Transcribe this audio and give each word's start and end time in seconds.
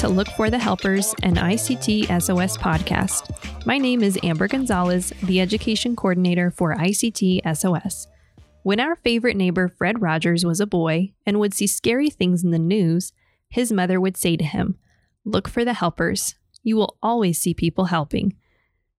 to 0.00 0.08
Look 0.08 0.28
for 0.28 0.48
the 0.48 0.58
Helpers, 0.58 1.14
an 1.22 1.34
ICT 1.34 2.06
SOS 2.22 2.56
podcast. 2.56 3.66
My 3.66 3.76
name 3.76 4.02
is 4.02 4.18
Amber 4.22 4.48
Gonzalez, 4.48 5.12
the 5.24 5.42
Education 5.42 5.94
Coordinator 5.94 6.50
for 6.50 6.74
ICT 6.74 7.42
SOS. 7.54 8.06
When 8.62 8.80
our 8.80 8.96
favorite 8.96 9.36
neighbor 9.36 9.68
Fred 9.68 10.00
Rogers 10.00 10.42
was 10.42 10.58
a 10.58 10.66
boy 10.66 11.12
and 11.26 11.38
would 11.38 11.52
see 11.52 11.66
scary 11.66 12.08
things 12.08 12.42
in 12.42 12.50
the 12.50 12.58
news, 12.58 13.12
his 13.50 13.70
mother 13.72 14.00
would 14.00 14.16
say 14.16 14.38
to 14.38 14.44
him, 14.44 14.78
Look 15.26 15.46
for 15.46 15.66
the 15.66 15.74
helpers. 15.74 16.34
You 16.62 16.76
will 16.76 16.96
always 17.02 17.38
see 17.38 17.52
people 17.52 17.86
helping. 17.86 18.34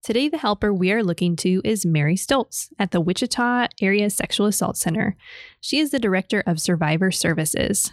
Today, 0.03 0.29
the 0.29 0.37
helper 0.37 0.71
we 0.71 0.91
are 0.91 1.03
looking 1.03 1.35
to 1.37 1.61
is 1.65 1.83
Mary 1.83 2.15
Stoltz 2.15 2.69
at 2.77 2.91
the 2.91 3.01
Wichita 3.01 3.69
Area 3.81 4.11
Sexual 4.11 4.45
Assault 4.45 4.77
Center. 4.77 5.17
She 5.59 5.79
is 5.79 5.89
the 5.89 5.97
Director 5.97 6.43
of 6.45 6.61
Survivor 6.61 7.09
Services. 7.09 7.91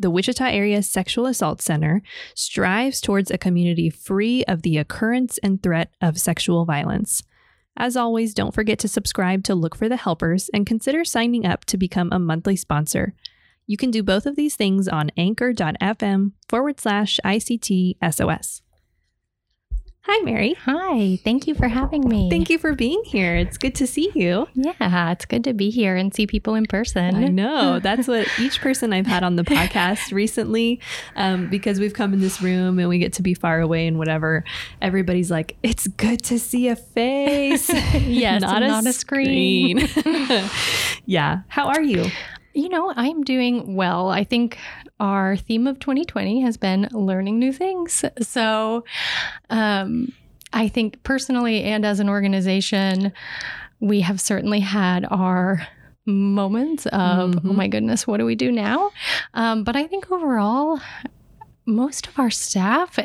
The 0.00 0.10
Wichita 0.10 0.44
Area 0.44 0.80
Sexual 0.82 1.26
Assault 1.26 1.60
Center 1.60 2.02
strives 2.34 3.00
towards 3.00 3.32
a 3.32 3.38
community 3.38 3.90
free 3.90 4.44
of 4.44 4.62
the 4.62 4.76
occurrence 4.76 5.38
and 5.38 5.60
threat 5.60 5.90
of 6.00 6.20
sexual 6.20 6.64
violence. 6.64 7.22
As 7.76 7.96
always, 7.96 8.32
don't 8.32 8.54
forget 8.54 8.78
to 8.80 8.88
subscribe 8.88 9.42
to 9.44 9.56
Look 9.56 9.74
for 9.74 9.88
the 9.88 9.96
Helpers 9.96 10.50
and 10.54 10.66
consider 10.66 11.04
signing 11.04 11.44
up 11.44 11.64
to 11.64 11.76
become 11.76 12.12
a 12.12 12.18
monthly 12.20 12.54
sponsor. 12.54 13.14
You 13.66 13.76
can 13.76 13.90
do 13.90 14.02
both 14.04 14.24
of 14.24 14.36
these 14.36 14.54
things 14.54 14.86
on 14.86 15.10
anchor.fm 15.16 16.32
forward 16.48 16.80
slash 16.80 17.18
ICT 17.24 17.96
SOS. 18.10 18.62
Hi, 20.02 20.24
Mary. 20.24 20.54
Hi, 20.64 21.18
thank 21.22 21.46
you 21.46 21.54
for 21.54 21.68
having 21.68 22.08
me. 22.08 22.30
Thank 22.30 22.48
you 22.48 22.56
for 22.56 22.74
being 22.74 23.02
here. 23.04 23.36
It's 23.36 23.58
good 23.58 23.74
to 23.74 23.86
see 23.86 24.10
you. 24.14 24.48
Yeah, 24.54 25.12
it's 25.12 25.26
good 25.26 25.44
to 25.44 25.52
be 25.52 25.68
here 25.68 25.96
and 25.96 26.14
see 26.14 26.26
people 26.26 26.54
in 26.54 26.64
person. 26.64 27.14
I 27.14 27.26
know. 27.26 27.78
That's 27.82 28.08
what 28.08 28.26
each 28.38 28.60
person 28.62 28.94
I've 28.94 29.06
had 29.06 29.22
on 29.22 29.36
the 29.36 29.42
podcast 29.42 30.12
recently, 30.12 30.80
um, 31.14 31.50
because 31.50 31.78
we've 31.78 31.92
come 31.92 32.14
in 32.14 32.20
this 32.20 32.40
room 32.40 32.78
and 32.78 32.88
we 32.88 32.98
get 32.98 33.12
to 33.14 33.22
be 33.22 33.34
far 33.34 33.60
away 33.60 33.86
and 33.86 33.98
whatever, 33.98 34.44
everybody's 34.80 35.30
like, 35.30 35.56
it's 35.62 35.86
good 35.88 36.22
to 36.24 36.38
see 36.38 36.68
a 36.68 36.76
face. 36.76 37.68
yes, 37.94 38.40
not, 38.40 38.62
not 38.62 38.86
a, 38.86 38.88
a 38.88 38.92
screen. 38.94 39.86
screen. 39.88 40.50
yeah. 41.04 41.40
How 41.48 41.66
are 41.66 41.82
you? 41.82 42.06
You 42.54 42.70
know, 42.70 42.94
I'm 42.96 43.24
doing 43.24 43.76
well. 43.76 44.08
I 44.08 44.24
think 44.24 44.56
our 45.00 45.36
theme 45.36 45.66
of 45.66 45.78
2020 45.78 46.40
has 46.42 46.56
been 46.56 46.88
learning 46.92 47.38
new 47.38 47.52
things. 47.52 48.04
So, 48.20 48.84
um, 49.50 50.12
I 50.52 50.68
think 50.68 51.02
personally 51.02 51.62
and 51.64 51.84
as 51.84 52.00
an 52.00 52.08
organization, 52.08 53.12
we 53.80 54.00
have 54.00 54.20
certainly 54.20 54.60
had 54.60 55.06
our 55.10 55.66
moments 56.06 56.86
of, 56.86 56.92
oh 56.92 57.38
mm-hmm. 57.38 57.50
oh 57.50 57.52
my 57.52 57.68
goodness, 57.68 58.06
what 58.06 58.16
do 58.16 58.24
we 58.24 58.34
do 58.34 58.50
now? 58.50 58.90
Um, 59.34 59.62
but 59.62 59.76
I 59.76 59.86
think 59.86 60.10
overall, 60.10 60.80
most 61.66 62.06
of 62.06 62.18
our 62.18 62.30
staff 62.30 62.98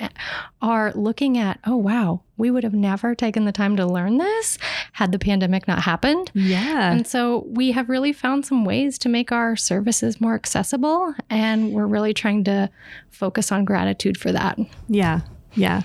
are 0.61 0.93
looking 0.93 1.37
at, 1.37 1.59
oh, 1.65 1.75
wow, 1.75 2.21
we 2.43 2.51
would 2.51 2.65
have 2.65 2.73
never 2.73 3.15
taken 3.15 3.45
the 3.45 3.53
time 3.53 3.77
to 3.77 3.85
learn 3.85 4.17
this 4.17 4.57
had 4.91 5.13
the 5.13 5.17
pandemic 5.17 5.65
not 5.65 5.79
happened. 5.79 6.29
Yeah. 6.33 6.91
And 6.91 7.07
so 7.07 7.45
we 7.47 7.71
have 7.71 7.87
really 7.87 8.11
found 8.11 8.45
some 8.45 8.65
ways 8.65 8.97
to 8.97 9.07
make 9.07 9.31
our 9.31 9.55
services 9.55 10.19
more 10.19 10.35
accessible. 10.35 11.15
And 11.29 11.71
we're 11.71 11.87
really 11.87 12.13
trying 12.13 12.43
to 12.43 12.69
focus 13.09 13.49
on 13.49 13.63
gratitude 13.63 14.17
for 14.17 14.33
that. 14.33 14.59
Yeah. 14.89 15.21
Yeah. 15.55 15.81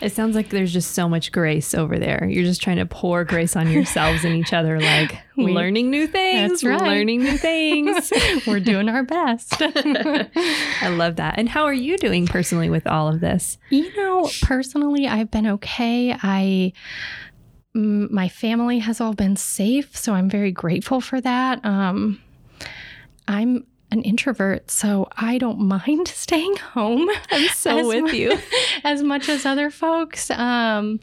It 0.00 0.12
sounds 0.12 0.36
like 0.36 0.50
there's 0.50 0.72
just 0.72 0.92
so 0.92 1.08
much 1.08 1.32
grace 1.32 1.74
over 1.74 1.98
there. 1.98 2.26
You're 2.28 2.44
just 2.44 2.60
trying 2.60 2.76
to 2.76 2.86
pour 2.86 3.24
grace 3.24 3.56
on 3.56 3.70
yourselves 3.70 4.24
and 4.24 4.34
each 4.34 4.52
other, 4.52 4.78
like 4.78 5.18
we, 5.36 5.46
learning 5.46 5.90
new 5.90 6.06
things. 6.06 6.50
That's 6.50 6.64
right. 6.64 6.80
Learning 6.80 7.22
new 7.22 7.38
things. 7.38 8.12
We're 8.46 8.60
doing 8.60 8.88
our 8.88 9.04
best. 9.04 9.54
I 9.60 10.88
love 10.88 11.16
that. 11.16 11.38
And 11.38 11.48
how 11.48 11.64
are 11.64 11.74
you 11.74 11.96
doing 11.96 12.26
personally 12.26 12.68
with 12.68 12.86
all 12.86 13.08
of 13.08 13.20
this? 13.20 13.56
You 13.70 13.94
know, 13.96 14.28
personally, 14.42 15.06
I've 15.06 15.30
been 15.30 15.46
okay. 15.46 16.14
I 16.22 16.72
my 17.74 18.28
family 18.28 18.78
has 18.78 19.02
all 19.02 19.12
been 19.12 19.36
safe, 19.36 19.94
so 19.96 20.14
I'm 20.14 20.30
very 20.30 20.50
grateful 20.50 21.00
for 21.00 21.20
that. 21.20 21.62
Um, 21.64 22.22
I'm 23.28 23.66
an 23.90 24.02
introvert, 24.02 24.70
so 24.70 25.08
I 25.16 25.38
don't 25.38 25.60
mind 25.60 26.08
staying 26.14 26.56
home. 26.56 27.08
I'm 27.30 27.48
so 27.48 27.86
with 27.86 28.12
you 28.12 28.38
as 28.84 29.02
much 29.02 29.28
as 29.28 29.46
other 29.46 29.70
folks. 29.70 30.30
Um, 30.30 31.00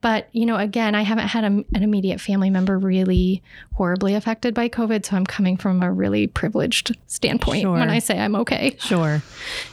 but, 0.00 0.28
you 0.32 0.46
know, 0.46 0.56
again, 0.56 0.94
I 0.94 1.02
haven't 1.02 1.28
had 1.28 1.44
a, 1.44 1.46
an 1.46 1.82
immediate 1.82 2.20
family 2.20 2.48
member 2.48 2.78
really 2.78 3.42
horribly 3.74 4.14
affected 4.14 4.54
by 4.54 4.68
COVID. 4.68 5.04
So 5.04 5.16
I'm 5.16 5.26
coming 5.26 5.56
from 5.56 5.82
a 5.82 5.92
really 5.92 6.26
privileged 6.26 6.96
standpoint 7.06 7.62
sure. 7.62 7.78
when 7.78 7.90
I 7.90 7.98
say 7.98 8.18
I'm 8.18 8.34
okay. 8.36 8.76
Sure. 8.78 9.22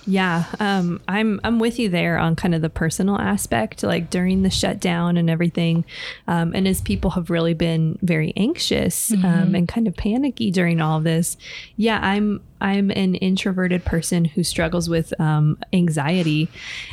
Yeah. 0.06 0.46
Um, 0.60 1.02
I'm, 1.08 1.40
I'm 1.44 1.60
with 1.60 1.80
you 1.80 1.90
there 1.90 2.18
on 2.18 2.36
kind 2.36 2.54
of 2.54 2.62
the 2.62 2.70
personal 2.70 3.18
aspect, 3.18 3.84
like 3.84 4.10
during 4.10 4.44
the 4.44 4.50
shutdown 4.50 5.18
and 5.18 5.30
everything. 5.30 5.86
Um, 6.28 6.54
and 6.54 6.68
as 6.68 6.82
people 6.82 7.12
have 7.12 7.30
really 7.30 7.54
been 7.54 7.98
very 8.02 8.34
anxious 8.36 9.12
um, 9.12 9.22
mm-hmm. 9.22 9.56
and 9.56 9.68
kind 9.68 9.88
of 9.88 9.96
panicky 9.96 10.52
during 10.52 10.82
all 10.82 11.00
this, 11.00 11.38
yeah, 11.78 12.00
I'm, 12.02 12.42
I'm 12.60 12.90
an 12.92 13.16
introverted 13.16 13.86
person 13.86 14.26
who 14.26 14.44
struggles 14.44 14.90
with 14.90 15.20
um, 15.20 15.58
anxiety. 15.74 16.50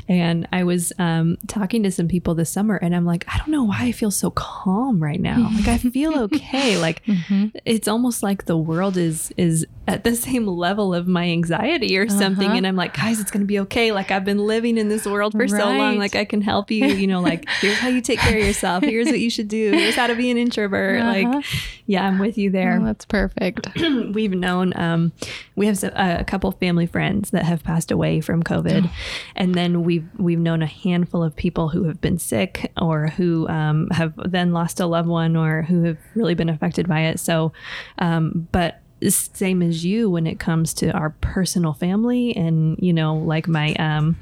And 0.08 0.46
I 0.52 0.64
was 0.64 0.92
um, 0.98 1.38
talking 1.46 1.82
to 1.84 1.90
some 1.90 2.08
people 2.08 2.34
this 2.34 2.50
summer 2.50 2.76
and 2.76 2.94
I'm 2.94 3.04
like, 3.04 3.24
I 3.28 3.38
don't 3.38 3.48
know 3.48 3.64
why 3.64 3.84
I 3.84 3.92
feel 3.92 4.10
so 4.10 4.30
calm 4.30 5.02
right 5.02 5.20
now. 5.20 5.50
Like 5.54 5.68
I 5.68 5.78
feel 5.78 6.18
okay. 6.24 6.76
like 6.76 7.04
mm-hmm. 7.04 7.56
it's 7.64 7.88
almost 7.88 8.22
like 8.22 8.46
the 8.46 8.56
world 8.56 8.96
is 8.96 9.32
is 9.36 9.66
at 9.86 10.04
the 10.04 10.16
same 10.16 10.46
level 10.46 10.94
of 10.94 11.06
my 11.06 11.24
anxiety 11.24 11.96
or 11.98 12.08
something. 12.08 12.48
Uh-huh. 12.48 12.56
And 12.56 12.66
I'm 12.66 12.76
like, 12.76 12.94
guys, 12.94 13.20
it's 13.20 13.30
gonna 13.30 13.44
be 13.44 13.58
okay. 13.60 13.92
Like 13.92 14.10
I've 14.10 14.24
been 14.24 14.38
living 14.38 14.78
in 14.78 14.88
this 14.88 15.04
world 15.04 15.32
for 15.32 15.38
right. 15.38 15.50
so 15.50 15.70
long. 15.72 15.98
Like 15.98 16.16
I 16.16 16.24
can 16.24 16.40
help 16.40 16.70
you, 16.70 16.86
you 16.86 17.06
know, 17.06 17.20
like 17.20 17.48
here's 17.60 17.78
how 17.78 17.88
you 17.88 18.00
take 18.00 18.18
care 18.18 18.38
of 18.38 18.44
yourself. 18.44 18.82
Here's 18.82 19.06
what 19.06 19.20
you 19.20 19.30
should 19.30 19.48
do. 19.48 19.72
Here's 19.72 19.94
how 19.94 20.06
to 20.06 20.14
be 20.14 20.30
an 20.30 20.38
introvert. 20.38 21.00
Uh-huh. 21.00 21.32
Like, 21.32 21.44
yeah, 21.86 22.06
I'm 22.06 22.18
with 22.18 22.38
you 22.38 22.50
there. 22.50 22.78
Oh, 22.80 22.84
that's 22.84 23.04
perfect. 23.04 23.68
We've 23.76 24.32
known 24.32 24.72
um 24.76 25.12
we 25.54 25.66
have 25.66 25.82
a, 25.84 26.18
a 26.20 26.24
couple 26.24 26.50
family 26.52 26.86
friends 26.86 27.30
that 27.30 27.44
have 27.44 27.62
passed 27.62 27.90
away 27.90 28.20
from 28.20 28.42
COVID. 28.42 28.90
and 29.36 29.54
then 29.54 29.84
we've 29.84 30.08
we've 30.18 30.38
known 30.38 30.62
a 30.62 30.66
handful 30.66 31.22
of 31.22 31.36
people 31.36 31.68
who 31.68 31.84
have 31.84 32.00
been 32.00 32.18
sick 32.18 32.72
or 32.80 33.08
who 33.08 33.46
um, 33.48 33.88
have 33.90 34.14
then 34.16 34.52
lost 34.52 34.80
a 34.80 34.86
loved 34.86 35.08
one 35.08 35.36
or 35.36 35.62
who 35.62 35.82
have 35.84 35.98
really 36.14 36.34
been 36.34 36.48
affected 36.48 36.88
by 36.88 37.00
it. 37.00 37.20
So, 37.20 37.52
um, 37.98 38.48
but 38.52 38.80
same 39.10 39.62
as 39.62 39.84
you 39.84 40.10
when 40.10 40.26
it 40.26 40.38
comes 40.38 40.74
to 40.74 40.90
our 40.92 41.10
personal 41.20 41.72
family 41.72 42.34
and 42.36 42.78
you 42.78 42.92
know 42.92 43.16
like 43.16 43.46
my 43.48 43.74
um, 43.74 44.16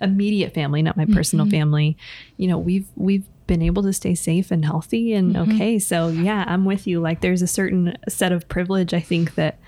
immediate 0.00 0.54
family 0.54 0.82
not 0.82 0.96
my 0.96 1.06
personal 1.06 1.44
mm-hmm. 1.44 1.52
family 1.52 1.96
you 2.36 2.48
know 2.48 2.58
we've 2.58 2.88
we've 2.96 3.24
been 3.46 3.62
able 3.62 3.82
to 3.82 3.92
stay 3.92 4.14
safe 4.14 4.50
and 4.50 4.64
healthy 4.64 5.12
and 5.12 5.34
mm-hmm. 5.34 5.52
okay 5.52 5.78
so 5.78 6.08
yeah 6.08 6.44
i'm 6.46 6.64
with 6.64 6.86
you 6.86 7.00
like 7.00 7.20
there's 7.20 7.42
a 7.42 7.46
certain 7.46 7.96
set 8.08 8.30
of 8.30 8.48
privilege 8.48 8.94
i 8.94 9.00
think 9.00 9.34
that 9.34 9.58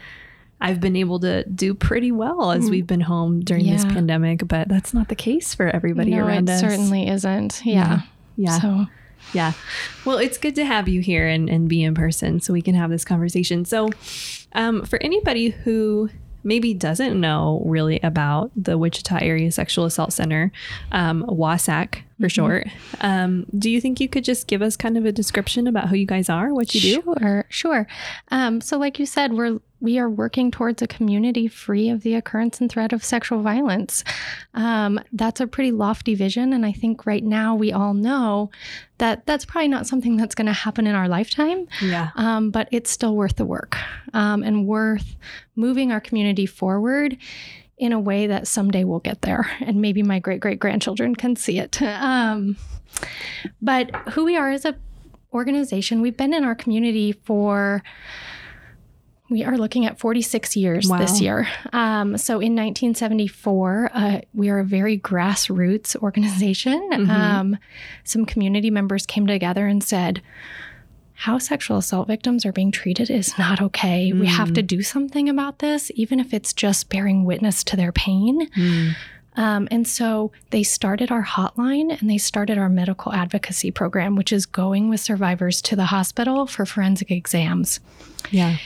I've 0.64 0.80
been 0.80 0.94
able 0.94 1.18
to 1.20 1.42
do 1.46 1.74
pretty 1.74 2.12
well 2.12 2.52
as 2.52 2.66
mm. 2.66 2.70
we've 2.70 2.86
been 2.86 3.00
home 3.00 3.40
during 3.40 3.64
yeah. 3.64 3.72
this 3.72 3.84
pandemic, 3.84 4.46
but 4.46 4.68
that's 4.68 4.94
not 4.94 5.08
the 5.08 5.16
case 5.16 5.56
for 5.56 5.68
everybody 5.68 6.12
no, 6.12 6.24
around 6.24 6.48
it 6.48 6.52
us. 6.52 6.60
certainly 6.60 7.08
isn't. 7.08 7.62
Yeah. 7.64 8.02
Yeah. 8.36 8.60
So 8.60 8.86
yeah. 9.32 9.52
Well, 10.04 10.18
it's 10.18 10.38
good 10.38 10.54
to 10.56 10.64
have 10.64 10.88
you 10.88 11.00
here 11.00 11.26
and, 11.26 11.48
and 11.48 11.68
be 11.68 11.82
in 11.82 11.94
person 11.94 12.40
so 12.40 12.52
we 12.52 12.62
can 12.62 12.74
have 12.74 12.90
this 12.90 13.04
conversation. 13.04 13.64
So, 13.64 13.90
um, 14.54 14.84
for 14.84 15.00
anybody 15.02 15.50
who 15.50 16.10
maybe 16.44 16.74
doesn't 16.74 17.18
know 17.20 17.62
really 17.64 18.00
about 18.00 18.50
the 18.56 18.76
Wichita 18.76 19.18
Area 19.20 19.50
Sexual 19.52 19.84
Assault 19.84 20.12
Center, 20.12 20.50
um, 20.90 21.24
WASAC 21.28 21.94
for 21.94 22.26
mm-hmm. 22.26 22.26
short. 22.28 22.66
Um, 23.00 23.46
do 23.56 23.70
you 23.70 23.80
think 23.80 24.00
you 24.00 24.08
could 24.08 24.24
just 24.24 24.46
give 24.46 24.62
us 24.62 24.76
kind 24.76 24.98
of 24.98 25.04
a 25.04 25.12
description 25.12 25.66
about 25.66 25.88
who 25.88 25.96
you 25.96 26.06
guys 26.06 26.28
are, 26.28 26.52
what 26.52 26.74
you 26.74 26.80
do? 26.80 27.14
Sure, 27.18 27.44
sure. 27.48 27.86
Um, 28.30 28.60
so, 28.60 28.78
like 28.78 28.98
you 28.98 29.06
said, 29.06 29.32
we're 29.32 29.60
we 29.82 29.98
are 29.98 30.08
working 30.08 30.50
towards 30.50 30.80
a 30.80 30.86
community 30.86 31.48
free 31.48 31.90
of 31.90 32.02
the 32.02 32.14
occurrence 32.14 32.60
and 32.60 32.70
threat 32.70 32.92
of 32.92 33.04
sexual 33.04 33.42
violence. 33.42 34.04
Um, 34.54 35.00
that's 35.12 35.40
a 35.40 35.46
pretty 35.46 35.72
lofty 35.72 36.14
vision, 36.14 36.52
and 36.52 36.64
I 36.64 36.72
think 36.72 37.04
right 37.04 37.24
now 37.24 37.56
we 37.56 37.72
all 37.72 37.92
know 37.92 38.50
that 38.98 39.26
that's 39.26 39.44
probably 39.44 39.68
not 39.68 39.88
something 39.88 40.16
that's 40.16 40.36
going 40.36 40.46
to 40.46 40.52
happen 40.52 40.86
in 40.86 40.94
our 40.94 41.08
lifetime. 41.08 41.66
Yeah. 41.82 42.10
Um, 42.14 42.50
but 42.50 42.68
it's 42.70 42.90
still 42.90 43.16
worth 43.16 43.36
the 43.36 43.44
work 43.44 43.76
um, 44.14 44.44
and 44.44 44.66
worth 44.66 45.16
moving 45.56 45.90
our 45.90 46.00
community 46.00 46.46
forward 46.46 47.18
in 47.76 47.92
a 47.92 47.98
way 47.98 48.28
that 48.28 48.46
someday 48.46 48.84
we'll 48.84 49.00
get 49.00 49.22
there 49.22 49.50
and 49.60 49.80
maybe 49.80 50.04
my 50.04 50.20
great 50.20 50.38
great 50.38 50.60
grandchildren 50.60 51.14
can 51.16 51.36
see 51.36 51.58
it. 51.58 51.80
Um, 51.92 52.56
but 53.62 53.90
who 54.10 54.24
we 54.26 54.36
are 54.36 54.50
as 54.50 54.66
a 54.66 54.76
organization, 55.32 56.02
we've 56.02 56.16
been 56.16 56.34
in 56.34 56.44
our 56.44 56.54
community 56.54 57.12
for 57.12 57.82
we 59.32 59.44
are 59.44 59.56
looking 59.56 59.86
at 59.86 59.98
46 59.98 60.56
years 60.56 60.88
wow. 60.88 60.98
this 60.98 61.20
year. 61.20 61.48
Um, 61.72 62.18
so 62.18 62.34
in 62.34 62.54
1974, 62.54 63.90
uh, 63.92 64.20
we 64.34 64.50
are 64.50 64.58
a 64.58 64.64
very 64.64 64.98
grassroots 64.98 65.96
organization. 65.96 66.90
Mm-hmm. 66.92 67.10
Um, 67.10 67.58
some 68.04 68.26
community 68.26 68.70
members 68.70 69.06
came 69.06 69.26
together 69.26 69.66
and 69.66 69.82
said, 69.82 70.22
how 71.14 71.38
sexual 71.38 71.78
assault 71.78 72.08
victims 72.08 72.44
are 72.44 72.52
being 72.52 72.72
treated 72.72 73.08
is 73.08 73.38
not 73.38 73.60
okay. 73.60 74.10
Mm. 74.12 74.20
We 74.20 74.26
have 74.26 74.52
to 74.54 74.62
mm. 74.62 74.66
do 74.66 74.82
something 74.82 75.28
about 75.28 75.60
this, 75.60 75.90
even 75.94 76.18
if 76.18 76.34
it's 76.34 76.52
just 76.52 76.88
bearing 76.88 77.24
witness 77.24 77.62
to 77.64 77.76
their 77.76 77.92
pain. 77.92 78.48
Mm. 78.50 78.96
Um, 79.36 79.68
and 79.70 79.86
so 79.86 80.32
they 80.50 80.62
started 80.62 81.10
our 81.10 81.22
hotline 81.22 81.98
and 81.98 82.10
they 82.10 82.18
started 82.18 82.58
our 82.58 82.68
medical 82.68 83.12
advocacy 83.12 83.70
program, 83.70 84.16
which 84.16 84.32
is 84.32 84.46
going 84.46 84.90
with 84.90 85.00
survivors 85.00 85.62
to 85.62 85.76
the 85.76 85.86
hospital 85.86 86.46
for 86.46 86.66
forensic 86.66 87.10
exams. 87.10 87.80
Yeah. 88.30 88.56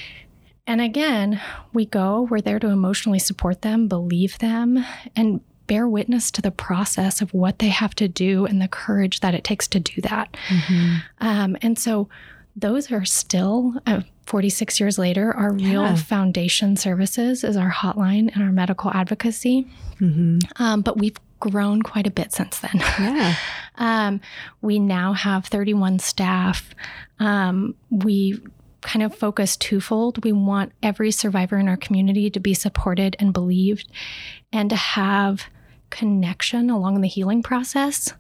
And 0.67 0.81
again, 0.81 1.41
we 1.73 1.87
go, 1.87 2.23
we're 2.31 2.41
there 2.41 2.59
to 2.59 2.69
emotionally 2.69 3.19
support 3.19 3.63
them, 3.63 3.87
believe 3.89 4.39
them, 4.39 4.85
and 5.15 5.41
bear 5.67 5.89
witness 5.89 6.31
to 6.33 6.43
the 6.43 6.51
process 6.51 7.21
of 7.21 7.33
what 7.35 7.59
they 7.59 7.69
have 7.69 7.95
to 7.97 8.09
do 8.09 8.47
and 8.47 8.61
the 8.63 8.69
courage 8.69 9.21
that 9.21 9.35
it 9.35 9.45
takes 9.45 9.67
to 9.69 9.81
do 9.81 10.01
that. 10.03 10.37
Mm-hmm. 10.49 10.97
Um, 11.21 11.57
and 11.63 11.79
so 11.79 12.09
those 12.55 12.91
are 12.91 13.05
still, 13.05 13.75
uh, 13.87 14.01
46 14.27 14.81
years 14.81 14.99
later, 14.99 15.33
our 15.33 15.53
real 15.53 15.83
Yeah. 15.83 15.95
foundation 15.97 16.77
services 16.77 17.45
is 17.45 17.57
our 17.57 17.71
hotline 17.71 18.33
and 18.35 18.43
our 18.43 18.53
medical 18.53 18.91
advocacy. 18.93 19.69
Mm-hmm. 20.01 20.39
Um, 20.62 20.81
but 20.83 20.99
we've 20.99 21.17
grown 21.39 21.83
quite 21.83 22.07
a 22.07 22.11
bit 22.11 22.33
since 22.33 22.59
then. 22.59 22.73
Yeah. 22.99 23.35
Um, 23.79 24.23
we 24.62 24.79
now 24.79 25.12
have 25.12 25.45
31 25.45 25.99
staff. 25.99 26.75
Um, 27.19 27.75
we 27.91 28.41
kind 28.87 29.03
of 29.03 29.15
focus 29.15 29.56
twofold. 29.56 30.23
We 30.25 30.31
want 30.33 30.73
every 30.83 31.11
survivor 31.11 31.59
in 31.59 31.69
our 31.69 31.77
community 31.77 32.31
to 32.31 32.38
be 32.41 32.55
supported 32.55 33.17
and 33.19 33.33
believed 33.33 33.88
and 34.53 34.71
to 34.71 34.77
have 34.77 35.44
connection 35.91 36.71
along 36.71 37.00
the 37.00 37.09
healing 37.09 37.43
process. 37.43 38.12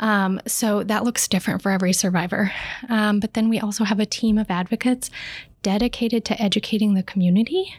Um, 0.00 0.40
so 0.46 0.82
that 0.82 1.04
looks 1.04 1.28
different 1.28 1.62
for 1.62 1.70
every 1.70 1.92
survivor. 1.92 2.52
Um, 2.88 3.20
but 3.20 3.34
then 3.34 3.48
we 3.48 3.60
also 3.60 3.84
have 3.84 4.00
a 4.00 4.06
team 4.06 4.36
of 4.36 4.50
advocates 4.50 5.10
dedicated 5.62 6.24
to 6.24 6.42
educating 6.42 6.94
the 6.94 7.02
community 7.04 7.72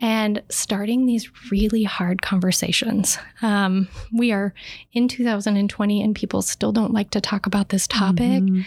and 0.00 0.42
starting 0.50 1.06
these 1.06 1.30
really 1.50 1.84
hard 1.84 2.20
conversations. 2.20 3.16
Um, 3.40 3.88
we 4.12 4.32
are 4.32 4.52
in 4.92 5.08
2020 5.08 6.02
and 6.02 6.14
people 6.14 6.42
still 6.42 6.72
don't 6.72 6.92
like 6.92 7.10
to 7.10 7.20
talk 7.20 7.46
about 7.46 7.68
this 7.70 7.86
topic, 7.86 8.42
Mhm. 8.42 8.64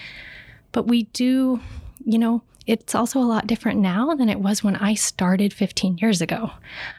but 0.72 0.88
we 0.88 1.04
do, 1.14 1.60
you 2.06 2.18
know, 2.18 2.42
it's 2.68 2.94
also 2.94 3.20
a 3.20 3.24
lot 3.24 3.48
different 3.48 3.80
now 3.80 4.14
than 4.14 4.30
it 4.30 4.42
was 4.42 4.64
when 4.64 4.76
I 4.76 4.94
started 4.94 5.54
15 5.54 5.98
years 5.98 6.22
ago. 6.22 6.52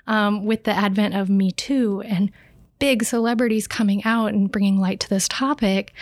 Um, 0.06 0.47
with 0.47 0.65
the 0.65 0.73
advent 0.73 1.15
of 1.15 1.29
Me 1.29 1.53
Too 1.53 2.03
and 2.06 2.32
big 2.79 3.05
celebrities 3.05 3.67
coming 3.67 4.03
out 4.05 4.32
and 4.32 4.50
bringing 4.50 4.79
light 4.79 4.99
to 5.00 5.09
this 5.09 5.29
topic, 5.29 5.93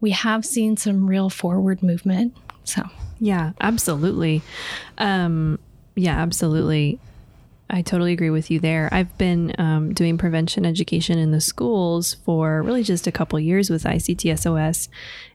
we 0.00 0.10
have 0.10 0.44
seen 0.44 0.76
some 0.76 1.06
real 1.06 1.28
forward 1.28 1.82
movement. 1.82 2.36
So, 2.64 2.82
Yeah, 3.20 3.52
absolutely. 3.60 4.42
Um, 4.96 5.58
yeah, 5.94 6.18
absolutely. 6.18 6.98
I 7.68 7.82
totally 7.82 8.12
agree 8.12 8.30
with 8.30 8.50
you 8.50 8.58
there. 8.58 8.88
I've 8.90 9.16
been 9.16 9.54
um, 9.58 9.94
doing 9.94 10.18
prevention 10.18 10.66
education 10.66 11.18
in 11.18 11.30
the 11.30 11.40
schools 11.40 12.14
for 12.24 12.62
really 12.62 12.82
just 12.82 13.06
a 13.06 13.12
couple 13.12 13.38
years 13.38 13.70
with 13.70 13.84
ICTSOS, 13.84 14.88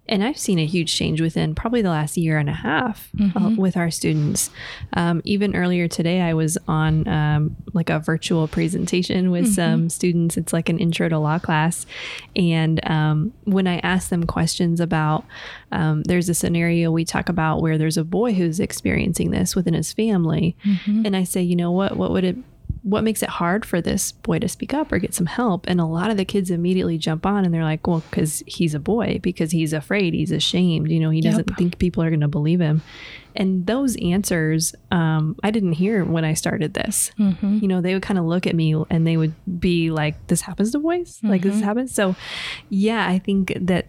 and 0.08 0.24
I've 0.24 0.38
seen 0.38 0.60
a 0.60 0.66
huge 0.66 0.96
change 0.96 1.20
within 1.22 1.56
probably 1.56 1.82
the 1.82 1.90
last 1.90 2.16
year 2.18 2.38
and 2.38 2.50
a 2.50 2.54
half 2.54 3.10
uh, 3.36 3.50
with 3.58 3.76
our 3.76 3.90
students. 3.90 4.50
Um, 4.94 5.22
even 5.26 5.56
earlier 5.56 5.88
today, 5.88 6.22
I 6.22 6.34
was 6.34 6.58
on 6.68 7.08
um, 7.08 7.56
like 7.74 7.90
a 7.90 8.00
virtual 8.00 8.48
presentation 8.48 9.32
with 9.32 9.46
some 9.54 9.90
students. 9.90 10.38
It's 10.38 10.54
like 10.54 10.70
an 10.70 10.78
intro 10.80 11.10
to 11.10 11.18
law 11.18 11.40
class, 11.40 11.86
and 12.36 12.86
um, 12.90 13.34
when 13.46 13.68
I 13.68 13.80
asked 13.80 14.10
them 14.10 14.26
questions 14.26 14.80
about, 14.80 15.26
um, 15.72 16.04
there's 16.04 16.30
a 16.30 16.34
scenario 16.34 16.92
we 16.92 17.06
talk 17.06 17.30
about 17.30 17.62
where 17.62 17.78
there's 17.78 17.98
a 17.98 18.04
boy 18.04 18.34
who's 18.34 18.60
experiencing 18.60 19.32
this 19.32 19.56
within 19.56 19.74
his 19.74 19.92
family, 19.94 20.56
and 21.06 21.16
I 21.16 21.24
say, 21.24 21.42
you 21.42 21.56
know 21.56 21.72
what, 21.72 21.98
what 21.98 22.12
would 22.12 22.24
it 22.24 22.38
what 22.88 23.04
makes 23.04 23.24
it 23.24 23.30
hard 23.30 23.66
for 23.66 23.82
this 23.82 24.12
boy 24.12 24.38
to 24.38 24.48
speak 24.48 24.72
up 24.72 24.92
or 24.92 25.00
get 25.00 25.12
some 25.16 25.26
help? 25.26 25.66
And 25.68 25.82
a 25.82 25.86
lot 25.86 26.12
of 26.12 26.18
the 26.18 26.24
kids 26.26 26.52
immediately 26.52 27.00
jump 27.00 27.26
on 27.26 27.44
and 27.44 27.52
they're 27.52 27.64
like, 27.64 27.88
well, 27.88 28.04
because 28.12 28.44
he's 28.46 28.76
a 28.76 28.80
boy, 28.80 29.20
because 29.24 29.50
he's 29.50 29.74
afraid, 29.74 30.14
he's 30.14 30.32
ashamed, 30.32 30.92
you 30.92 31.00
know, 31.00 31.10
he 31.10 31.20
doesn't 31.20 31.50
Yep. 31.50 31.58
think 31.58 31.80
people 31.80 32.04
are 32.04 32.10
going 32.12 32.20
to 32.20 32.28
believe 32.28 32.60
him. 32.60 32.84
And 33.36 33.66
those 33.66 33.96
answers, 33.98 34.76
um, 34.92 35.36
I 35.44 35.50
didn't 35.50 35.74
hear 35.74 36.06
when 36.06 36.24
I 36.24 36.36
started 36.36 36.76
this. 36.76 37.10
mhm. 37.20 37.60
You 37.60 37.68
know, 37.68 37.82
they 37.82 37.94
would 37.96 38.04
kind 38.04 38.20
of 38.20 38.26
look 38.26 38.46
at 38.46 38.56
me 38.56 38.76
and 38.92 39.06
they 39.08 39.18
would 39.18 39.34
be 39.60 39.90
like, 39.90 40.28
this 40.28 40.42
happens 40.42 40.72
to 40.74 40.80
boys? 40.80 41.20
Like, 41.24 41.42
this 41.42 41.60
happens? 41.62 41.92
So, 41.94 42.16
yeah, 42.70 43.08
I 43.10 43.18
think 43.18 43.52
that 43.60 43.88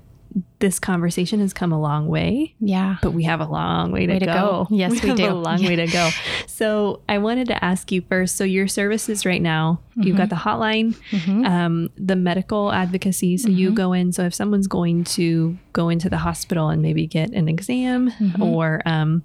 this 0.58 0.78
conversation 0.78 1.40
has 1.40 1.52
come 1.54 1.72
a 1.72 1.80
long 1.80 2.08
way 2.08 2.54
yeah. 2.60 2.96
but 3.00 3.12
we 3.12 3.24
have 3.24 3.40
a 3.40 3.46
long 3.46 3.90
way 3.92 4.04
to, 4.06 4.12
Way 4.12 4.18
to 4.18 4.26
go. 4.26 4.32
go. 4.34 4.66
Yes, 4.70 5.02
we 5.02 5.08
have 5.08 5.16
do. 5.16 5.30
a 5.30 5.32
long 5.32 5.62
way 5.64 5.76
to 5.76 5.86
go. 5.86 6.10
So 6.46 7.00
I 7.08 7.18
wanted 7.18 7.48
to 7.48 7.62
ask 7.64 7.92
you 7.92 8.00
first. 8.02 8.36
So 8.36 8.44
your 8.44 8.66
services 8.66 9.26
right 9.26 9.42
now, 9.42 9.80
you've 9.94 10.16
got 10.16 10.30
the 10.30 10.36
hotline, 10.36 10.94
Mhm. 11.10 11.46
um, 11.46 11.90
the 11.98 12.16
medical 12.16 12.72
advocacy. 12.72 13.36
So 13.36 13.48
you 13.50 13.70
go 13.72 13.92
in. 13.92 14.12
So 14.12 14.24
if 14.24 14.34
someone's 14.34 14.66
going 14.66 15.04
to 15.04 15.58
go 15.74 15.90
into 15.90 16.08
the 16.08 16.16
hospital 16.18 16.70
and 16.70 16.80
maybe 16.80 17.06
get 17.06 17.30
an 17.32 17.48
exam, 17.48 18.10
or 18.40 18.80
um, 18.86 19.22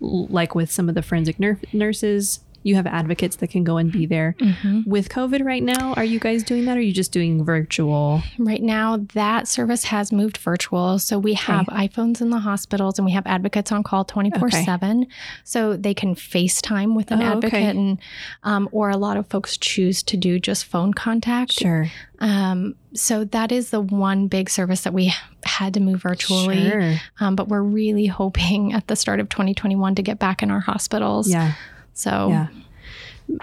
like 0.00 0.54
with 0.54 0.70
some 0.70 0.88
of 0.88 0.94
the 0.94 1.02
forensic 1.02 1.38
nur- 1.40 1.60
nurses. 1.72 2.40
You 2.62 2.74
have 2.76 2.86
advocates 2.86 3.36
that 3.36 3.48
can 3.50 3.64
go 3.64 3.76
and 3.76 3.90
be 3.90 4.06
there. 4.06 4.34
Mhm. 4.40 4.86
With 4.86 5.08
COVID 5.08 5.44
right 5.44 5.62
now, 5.62 5.94
are 5.94 6.04
you 6.04 6.18
guys 6.18 6.42
doing 6.42 6.64
that? 6.66 6.76
Or 6.76 6.80
are 6.80 6.82
you 6.82 6.92
just 6.92 7.12
doing 7.12 7.44
virtual? 7.44 8.22
Right 8.38 8.62
now, 8.62 8.98
that 9.14 9.48
service 9.48 9.84
has 9.84 10.12
moved 10.12 10.36
virtual. 10.38 10.98
So 10.98 11.18
we 11.18 11.34
have 11.34 11.66
iPhones 11.66 12.20
in 12.20 12.30
the 12.30 12.38
hospitals 12.40 12.98
and 12.98 13.06
we 13.06 13.12
have 13.12 13.26
advocates 13.26 13.72
on 13.72 13.82
call 13.82 14.04
24 14.04 14.50
7. 14.50 15.06
So 15.44 15.76
they 15.76 15.94
can 15.94 16.14
FaceTime 16.14 16.94
with 16.94 17.10
an 17.10 17.20
Oh, 17.22 17.32
advocate, 17.32 17.54
okay. 17.54 17.66
and 17.66 17.98
um, 18.42 18.68
or 18.72 18.90
a 18.90 18.96
lot 18.96 19.16
of 19.16 19.26
folks 19.26 19.56
choose 19.56 20.02
to 20.04 20.16
do 20.16 20.38
just 20.38 20.64
phone 20.64 20.92
contact. 20.94 21.52
Sure. 21.52 21.86
Um, 22.20 22.76
so 22.94 23.24
that 23.24 23.50
is 23.50 23.70
the 23.70 23.80
one 23.80 24.28
big 24.28 24.48
service 24.48 24.82
that 24.82 24.92
we 24.94 25.12
had 25.44 25.74
to 25.74 25.80
move 25.80 26.02
virtually. 26.02 26.68
Sure. 26.70 26.94
Um, 27.20 27.34
but 27.34 27.48
we're 27.48 27.62
really 27.62 28.06
hoping 28.06 28.72
at 28.72 28.86
the 28.86 28.94
start 28.96 29.18
of 29.18 29.28
2021 29.28 29.96
to 29.96 30.02
get 30.02 30.18
back 30.18 30.42
in 30.42 30.50
our 30.50 30.60
hospitals. 30.60 31.28
Yeah. 31.28 31.52
So 31.94 32.28
Yeah. 32.30 32.46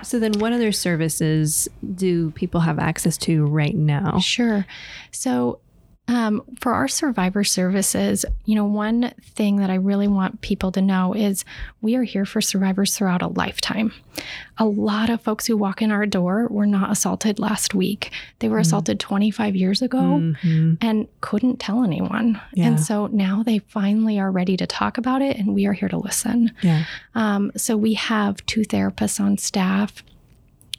So 0.03 0.19
then, 0.19 0.33
what 0.33 0.53
other 0.53 0.71
services 0.71 1.67
do 1.95 2.31
people 2.31 2.59
have 2.61 2.77
access 2.79 3.17
to 3.19 3.45
right 3.45 3.75
now? 3.75 4.19
Sure. 4.19 4.65
So, 5.11 5.59
um, 6.09 6.41
for 6.59 6.73
our 6.73 6.87
survivor 6.87 7.43
services, 7.43 8.25
you 8.45 8.55
know, 8.55 8.65
one 8.65 9.13
thing 9.21 9.57
that 9.57 9.69
I 9.69 9.75
really 9.75 10.07
want 10.07 10.41
people 10.41 10.71
to 10.71 10.81
know 10.81 11.13
is 11.13 11.45
we 11.81 11.95
are 11.95 12.01
here 12.03 12.25
for 12.25 12.41
survivors 12.41 12.97
throughout 12.97 13.21
a 13.21 13.27
lifetime. 13.27 13.93
A 14.57 14.65
lot 14.65 15.11
of 15.11 15.21
folks 15.21 15.45
who 15.45 15.55
walk 15.55 15.83
in 15.83 15.91
our 15.91 16.07
door 16.07 16.47
were 16.49 16.65
not 16.65 16.91
assaulted 16.91 17.37
last 17.37 17.75
week. 17.75 18.11
They 18.39 18.49
were 18.49 18.57
assaulted 18.57 18.99
25 18.99 19.55
years 19.55 19.81
ago 19.83 19.99
Mhm. 20.43 20.77
and 20.81 21.07
couldn't 21.21 21.59
tell 21.59 21.83
anyone. 21.83 22.41
Yeah. 22.53 22.65
And 22.69 22.79
so 22.79 23.05
now 23.07 23.43
they 23.43 23.59
finally 23.59 24.19
are 24.19 24.31
ready 24.31 24.57
to 24.57 24.65
talk 24.65 24.97
about 24.97 25.21
it, 25.21 25.37
and 25.37 25.53
we 25.53 25.67
are 25.67 25.73
here 25.73 25.89
to 25.89 25.97
listen. 25.97 26.51
Yeah. 26.63 26.85
Um, 27.13 27.51
so 27.55 27.77
we 27.77 27.93
have 27.93 28.43
two 28.47 28.61
therapists 28.61 29.19
on 29.19 29.37
staff 29.37 30.03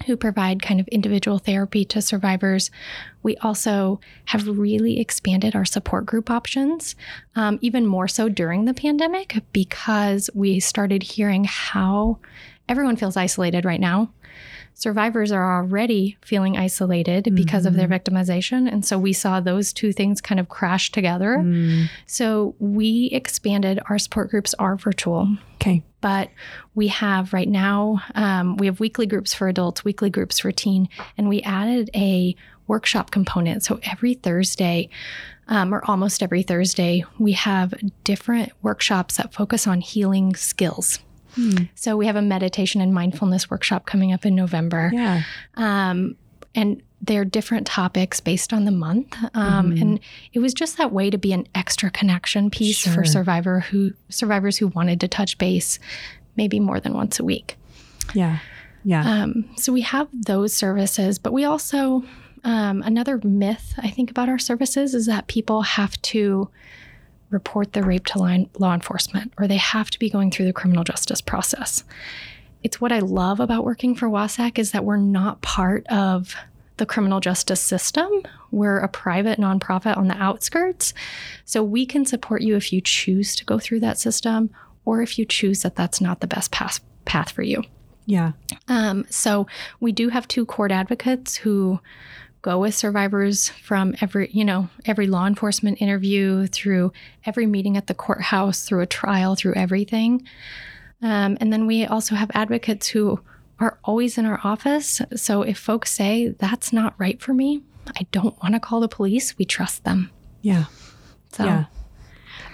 who 0.07 0.17
provide 0.17 0.63
kind 0.63 0.81
of 0.81 0.89
individual 0.89 1.39
therapy 1.39 1.85
to 1.87 2.01
survivors. 2.01 2.71
We 3.23 3.37
also 3.39 4.01
have 4.27 4.47
really 4.47 4.99
expanded 4.99 5.55
our 5.55 5.65
support 5.65 6.07
group 6.07 6.31
options, 6.31 6.97
um, 7.37 7.59
even 7.61 7.87
more 7.87 8.09
so 8.09 8.29
during 8.29 8.65
the 8.65 8.75
pandemic, 8.75 9.43
because 9.53 10.31
we 10.35 10.61
started 10.61 11.03
hearing 11.03 11.45
how 11.45 12.19
everyone 12.69 12.97
feels 12.97 13.17
isolated 13.17 13.65
right 13.65 13.81
now. 13.81 14.11
Survivors 14.75 15.31
are 15.31 15.59
already 15.59 16.17
feeling 16.23 16.57
isolated 16.57 17.35
because 17.35 17.67
of 17.67 17.75
their 17.75 17.89
victimization. 17.89 18.73
And 18.73 18.83
so 18.87 18.99
we 18.99 19.13
saw 19.13 19.39
those 19.39 19.75
two 19.75 19.93
things 19.93 20.23
kind 20.23 20.41
of 20.41 20.49
crash 20.49 20.91
together. 20.91 21.39
Mm, 21.39 21.89
So 22.07 22.55
we 22.59 23.11
expanded 23.13 23.81
our 23.91 23.99
support 23.99 24.31
groups 24.31 24.55
are 24.55 24.77
virtual 24.77 25.37
okay. 25.57 25.83
But 26.01 26.31
we 26.75 26.89
have 26.89 27.33
right 27.33 27.49
now 27.49 28.03
um, 28.15 28.57
we 28.57 28.67
have 28.67 28.81
weekly 28.81 29.07
groups 29.07 29.35
for 29.35 29.49
adults 29.49 29.85
weekly 29.85 30.11
groups 30.11 30.39
for 30.39 30.53
teen 30.53 30.89
and 31.19 31.29
we 31.29 31.41
added 31.43 31.91
a 31.95 32.35
workshop 32.67 33.11
component 33.11 33.63
so 33.63 33.81
every 33.85 34.15
thursday 34.15 34.89
um, 35.49 35.75
or 35.75 35.83
almost 35.91 36.23
every 36.23 36.43
thursday 36.43 37.05
we 37.19 37.33
have 37.33 37.75
different 38.05 38.53
workshops 38.63 39.17
that 39.17 39.33
focus 39.35 39.67
on 39.67 39.81
healing 39.81 40.35
skills 40.35 40.99
Hmm. 41.37 41.65
so 41.77 41.97
we 41.97 42.07
have 42.07 42.17
a 42.17 42.23
meditation 42.23 42.81
and 42.81 42.93
mindfulness 42.93 43.49
workshop 43.49 43.87
coming 43.87 44.13
up 44.13 44.27
in 44.27 44.35
november 44.35 44.91
Yeah. 44.93 45.23
um, 45.55 46.17
and 46.57 46.83
they're 47.03 47.25
different 47.25 47.67
topics 47.67 48.21
based 48.21 48.53
on 48.53 48.65
the 48.67 48.71
month 48.71 49.17
um, 49.35 49.71
Mhm. 49.73 49.81
and 49.81 50.01
it 50.33 50.39
was 50.41 50.53
just 50.53 50.77
that 50.77 50.93
way 50.93 51.09
to 51.11 51.17
be 51.19 51.33
an 51.33 51.47
extra 51.55 51.91
connection 51.91 52.51
piece 52.51 52.77
Sure. 52.79 52.93
for 52.93 53.05
survivor 53.05 53.61
who 53.61 53.93
survivors 54.11 54.59
who 54.59 54.67
wanted 54.69 55.01
to 55.01 55.09
touch 55.09 55.39
base 55.39 55.79
maybe 56.37 56.61
more 56.61 56.79
than 56.81 56.93
once 56.95 57.19
a 57.19 57.25
week 57.25 57.57
Yeah. 58.15 58.39
Yeah. 58.85 59.23
um, 59.23 59.45
so 59.57 59.73
we 59.73 59.81
have 59.83 60.09
those 60.13 60.53
services 60.55 61.19
but 61.19 61.33
we 61.33 61.45
also 61.45 62.05
um, 62.45 62.83
another 62.83 63.21
myth 63.25 63.75
i 63.79 63.89
think 63.89 64.11
about 64.11 64.29
our 64.29 64.39
services 64.39 64.95
is 64.95 65.07
that 65.07 65.27
people 65.27 65.63
have 65.63 66.01
to 66.03 66.49
report 67.31 67.75
the 67.75 67.83
rape 67.83 68.07
to 68.07 68.19
line, 68.19 68.49
law 68.59 68.75
enforcement 68.75 69.33
or 69.39 69.47
they 69.47 69.57
have 69.57 69.91
to 69.91 69.99
be 69.99 70.11
going 70.11 70.31
through 70.31 70.47
the 70.47 70.53
criminal 70.53 70.83
justice 70.85 71.21
process 71.21 71.85
it's 72.63 72.81
what 72.81 72.93
i 72.93 72.99
love 72.99 73.41
about 73.41 73.65
working 73.65 73.95
for 73.95 74.09
wasac 74.09 74.59
is 74.59 74.73
that 74.73 74.85
we're 74.85 74.97
not 74.97 75.41
part 75.43 75.87
of 75.89 76.35
the 76.81 76.87
criminal 76.87 77.21
justice 77.21 77.61
system. 77.61 78.11
We're 78.51 78.79
a 78.79 78.89
private 78.89 79.39
nonprofit 79.39 79.97
on 79.97 80.09
the 80.09 80.17
outskirts. 80.17 80.93
So 81.45 81.63
we 81.63 81.87
can 81.87 82.05
support 82.05 82.43
you 82.43 82.57
if 82.57 82.73
you 82.73 82.81
choose 82.81 83.37
to 83.37 83.45
go 83.45 83.61
through 83.61 83.81
that 83.81 83.99
system 83.99 84.51
or 84.85 85.03
if 85.03 85.19
you 85.19 85.25
choose 85.25 85.63
that 85.63 85.77
that's 85.77 86.01
not 86.01 86.21
the 86.21 86.27
best 86.27 86.51
path, 86.51 86.81
path 87.05 87.31
for 87.31 87.43
you. 87.43 87.63
Yeah. 88.07 88.33
Um, 88.67 89.05
so 89.11 89.47
we 89.79 89.93
do 89.93 90.09
have 90.09 90.27
two 90.27 90.47
court 90.47 90.73
advocates 90.73 91.37
who 91.37 91.79
go 92.43 92.59
with 92.59 92.75
survivors 92.75 93.51
from 93.51 93.95
every, 94.01 94.31
you 94.33 94.45
know, 94.45 94.71
every 94.87 95.07
law 95.07 95.27
enforcement 95.27 95.83
interview 95.83 96.47
through 96.47 96.93
every 97.27 97.45
meeting 97.47 97.77
at 97.77 97.87
the 97.87 97.95
courthouse, 97.95 98.65
through 98.65 98.81
a 98.81 98.87
trial, 98.87 99.37
through 99.37 99.55
everything. 99.55 100.27
Um, 101.03 101.37
and 101.41 101.53
then 101.53 101.67
we 101.67 101.85
also 101.85 102.15
have 102.15 102.31
advocates 102.33 102.89
who 102.89 103.21
are 103.61 103.79
always 103.85 104.19
in 104.19 104.25
our 104.27 104.41
office. 104.43 105.01
So 105.15 105.43
if 105.43 105.59
folks 105.59 105.93
say 105.93 106.29
that's 106.29 106.73
not 106.73 106.95
right 106.99 107.21
for 107.21 107.35
me, 107.35 107.63
I 107.97 108.07
don't 108.11 108.41
want 108.43 108.55
to 108.55 108.61
call 108.61 108.81
the 108.81 108.89
police, 108.89 109.37
we 109.39 109.45
trust 109.45 109.85
them. 109.85 110.11
Yeah. 110.43 110.65
So 111.33 111.45
Yeah. 111.45 111.65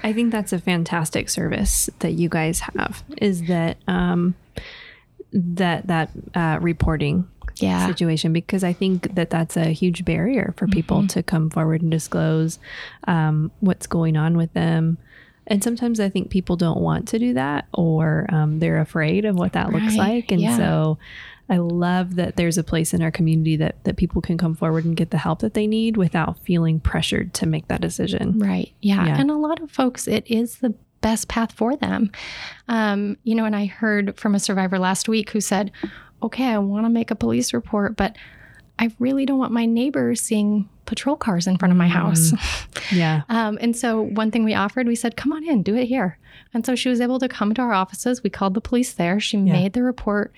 I 0.03 0.13
think 0.13 0.33
that's 0.33 0.53
a 0.53 0.59
fantastic 0.59 1.29
service 1.29 1.89
that 2.01 2.13
you 2.13 2.29
guys 2.29 2.61
have 2.61 3.03
is 3.19 3.45
that 3.45 3.79
um 3.89 4.35
that 5.33 5.87
that 5.87 6.11
uh 6.35 6.59
reporting 6.61 7.29
yeah. 7.57 7.87
situation 7.87 8.33
because 8.33 8.63
I 8.63 8.73
think 8.73 9.15
that 9.15 9.31
that's 9.31 9.57
a 9.57 9.67
huge 9.73 10.05
barrier 10.05 10.55
for 10.57 10.67
people 10.67 10.99
Mm-hmm. 10.99 11.07
to 11.09 11.23
come 11.23 11.51
forward 11.51 11.83
and 11.83 11.91
disclose 11.91 12.59
um, 13.09 13.51
what's 13.61 13.87
going 13.87 14.17
on 14.17 14.37
with 14.37 14.53
them. 14.53 14.99
And 15.47 15.63
sometimes 15.63 16.01
I 16.01 16.09
think 16.09 16.31
people 16.31 16.57
don't 16.57 16.81
want 16.81 17.09
to 17.09 17.19
do 17.19 17.35
that 17.35 17.67
or 17.73 18.27
um, 18.31 18.59
they're 18.59 18.81
afraid 18.81 19.25
of 19.25 19.37
what 19.37 19.53
that 19.53 19.73
looks 19.73 19.97
like. 19.97 20.33
And 20.33 20.41
yeah. 20.41 20.57
so 20.57 20.99
I 21.49 21.59
love 21.59 22.17
that 22.17 22.37
there's 22.37 22.59
a 22.59 22.65
place 22.65 22.93
in 22.93 23.03
our 23.03 23.13
community 23.13 23.57
that, 23.57 23.83
that 23.85 23.97
people 23.97 24.21
can 24.21 24.37
come 24.37 24.57
forward 24.57 24.85
and 24.85 24.97
get 24.97 25.11
the 25.11 25.19
help 25.19 25.41
that 25.41 25.55
they 25.55 25.67
need 25.67 25.97
without 25.97 26.39
feeling 26.41 26.81
pressured 26.81 27.33
to 27.35 27.47
make 27.47 27.69
that 27.69 27.81
decision. 27.81 28.39
Right. 28.39 28.73
Yeah. 28.81 29.07
Yeah. 29.07 29.21
And 29.21 29.31
a 29.31 29.37
lot 29.37 29.63
of 29.63 29.71
folks, 29.71 30.09
it 30.09 30.27
is 30.27 30.57
the 30.57 30.75
best 31.01 31.29
path 31.29 31.53
for 31.53 31.77
them. 31.77 32.11
Um, 32.67 33.17
you 33.23 33.37
know, 33.37 33.45
and 33.45 33.55
I 33.55 33.67
heard 33.67 34.19
from 34.19 34.35
a 34.35 34.41
survivor 34.41 34.79
last 34.79 35.09
week 35.09 35.31
who 35.31 35.41
said, 35.41 35.71
okay, 36.23 36.47
I 36.47 36.59
want 36.59 36.85
to 36.85 36.91
make 36.91 37.13
a 37.13 37.17
police 37.17 37.55
report, 37.55 37.97
but 37.97 38.17
I 38.79 38.91
really 38.99 39.25
don't 39.25 39.39
want 39.39 39.53
my 39.53 39.67
neighbors 39.67 40.21
seeing 40.21 40.69
patrol 40.87 41.17
cars 41.17 41.47
in 41.47 41.59
front 41.59 41.73
of 41.73 41.79
my 41.79 41.89
house. 41.89 42.33
Yeah. 42.93 43.23
Um, 43.29 43.59
and 43.61 43.77
so 43.77 44.01
one 44.01 44.31
thing 44.31 44.45
we 44.45 44.55
offered, 44.55 44.87
we 44.87 44.95
said, 44.95 45.17
come 45.17 45.33
on 45.33 45.43
in, 45.43 45.65
do 45.65 45.75
it 45.75 45.87
here. 45.87 46.19
And 46.55 46.65
so 46.65 46.77
she 46.77 46.89
was 46.89 47.01
able 47.01 47.19
to 47.19 47.29
come 47.29 47.53
to 47.55 47.61
our 47.63 47.73
offices. 47.73 48.23
We 48.23 48.31
called 48.31 48.55
the 48.55 48.61
police 48.61 48.93
there. 48.93 49.19
She 49.19 49.37
made 49.37 49.73
the 49.73 49.83
report 49.83 50.33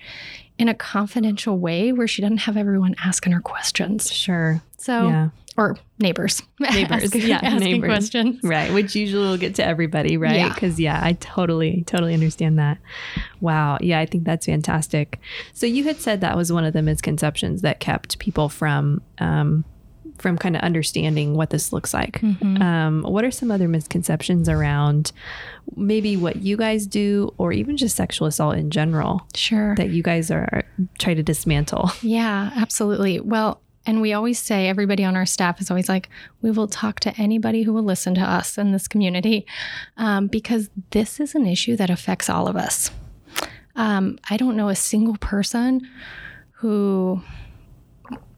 in 0.57 0.67
a 0.67 0.73
confidential 0.73 1.59
way 1.59 1.91
where 1.91 2.07
she 2.07 2.23
didn't 2.23 2.39
have 2.39 2.57
everyone 2.57 2.95
asking 3.03 3.33
her 3.33 3.39
questions. 3.41 4.11
Sure. 4.11 4.61
So, 4.77 5.09
Yeah. 5.09 5.29
or 5.57 5.77
neighbors. 5.99 6.41
Neighbors. 6.59 7.03
asking, 7.03 7.21
Yeah, 7.27 7.39
asking 7.43 7.59
neighbors. 7.59 7.87
questions. 7.87 8.39
Right, 8.43 8.73
which 8.73 8.95
usually 8.95 9.27
will 9.27 9.37
get 9.37 9.53
to 9.55 9.65
everybody, 9.65 10.17
right? 10.17 10.37
Yeah. 10.37 10.53
Because 10.53 10.79
yeah. 10.79 10.99
I 11.03 11.13
totally, 11.13 11.83
totally 11.85 12.15
understand 12.15 12.57
that. 12.57 12.79
Wow, 13.41 13.77
yeah, 13.79 13.99
I 13.99 14.07
think 14.07 14.23
that's 14.23 14.47
fantastic. 14.47 15.19
So 15.53 15.67
you 15.67 15.83
had 15.83 15.97
said 15.97 16.21
that 16.21 16.35
was 16.35 16.51
one 16.51 16.63
of 16.65 16.73
the 16.73 16.81
misconceptions 16.81 17.61
that 17.61 17.79
kept 17.79 18.17
people 18.17 18.49
from 18.49 19.01
um, 19.19 19.65
from 20.21 20.37
kind 20.37 20.55
of 20.55 20.61
understanding 20.61 21.33
what 21.35 21.49
this 21.49 21.71
looks 21.73 21.93
like. 21.93 22.19
Mm-hmm. 22.21 22.61
Um, 22.61 23.01
what 23.03 23.23
are 23.23 23.31
some 23.31 23.51
other 23.51 23.67
misconceptions 23.67 24.47
around 24.49 25.11
maybe 25.75 26.17
what 26.17 26.37
you 26.37 26.57
guys 26.57 26.85
do, 26.87 27.33
or 27.37 27.51
even 27.51 27.77
just 27.77 27.95
sexual 27.95 28.27
assault 28.27 28.55
in 28.57 28.71
general 28.71 29.25
Sure. 29.35 29.75
that 29.75 29.89
you 29.89 30.01
guys 30.03 30.31
are 30.31 30.63
try 30.97 31.13
to 31.13 31.23
dismantle? 31.23 31.91
Yeah, 32.01 32.51
absolutely. 32.55 33.19
Well, 33.19 33.61
and 33.85 34.01
we 34.01 34.13
always 34.13 34.39
say, 34.39 34.67
everybody 34.67 35.03
on 35.03 35.15
our 35.15 35.25
staff 35.25 35.61
is 35.61 35.69
always 35.71 35.87
like, 35.89 36.09
we 36.41 36.51
will 36.51 36.67
talk 36.67 36.99
to 37.01 37.13
anybody 37.21 37.63
who 37.63 37.73
will 37.73 37.83
listen 37.83 38.13
to 38.15 38.21
us 38.21 38.57
in 38.57 38.71
this 38.71 38.87
community 38.87 39.45
um, 39.97 40.27
because 40.27 40.69
this 40.91 41.19
is 41.19 41.33
an 41.35 41.45
issue 41.45 41.75
that 41.75 41.89
affects 41.89 42.29
all 42.29 42.47
of 42.47 42.55
us. 42.55 42.91
Um, 43.75 44.19
I 44.29 44.37
don't 44.37 44.57
know 44.57 44.69
a 44.69 44.75
single 44.75 45.17
person 45.17 45.87
who 46.53 47.21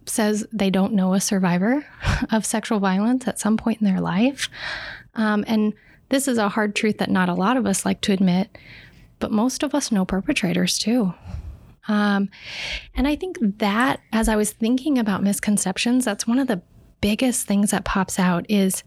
says 0.06 0.46
they 0.52 0.70
don't 0.70 0.94
know 0.94 1.14
a 1.14 1.22
survivor 1.22 1.86
of 2.32 2.46
sexual 2.46 2.80
violence 2.80 3.28
at 3.28 3.40
some 3.40 3.58
point 3.58 3.82
in 3.82 3.86
their 3.86 4.02
life. 4.02 4.50
Um, 5.16 5.44
and 5.48 5.74
this 6.10 6.28
is 6.28 6.38
a 6.38 6.50
hard 6.50 6.76
truth 6.76 6.98
that 6.98 7.10
not 7.10 7.30
a 7.30 7.34
lot 7.34 7.58
of 7.58 7.66
us 7.66 7.86
like 7.86 8.02
to 8.02 8.12
admit, 8.12 8.58
but 9.20 9.32
most 9.32 9.64
of 9.64 9.74
us 9.74 9.92
know 9.92 10.06
perpetrators 10.06 10.78
too. 10.78 11.14
Um, 11.88 12.30
and 12.96 13.08
I 13.08 13.16
think 13.16 13.38
that, 13.60 14.02
as 14.14 14.30
I 14.30 14.36
was 14.36 14.52
thinking 14.52 14.98
about 14.98 15.24
misconceptions, 15.24 16.06
that's 16.06 16.28
one 16.28 16.40
of 16.40 16.48
the 16.48 16.62
biggest 17.02 17.48
things 17.48 17.72
that 17.72 17.86
pops 17.86 18.20
out 18.20 18.46
is 18.50 18.84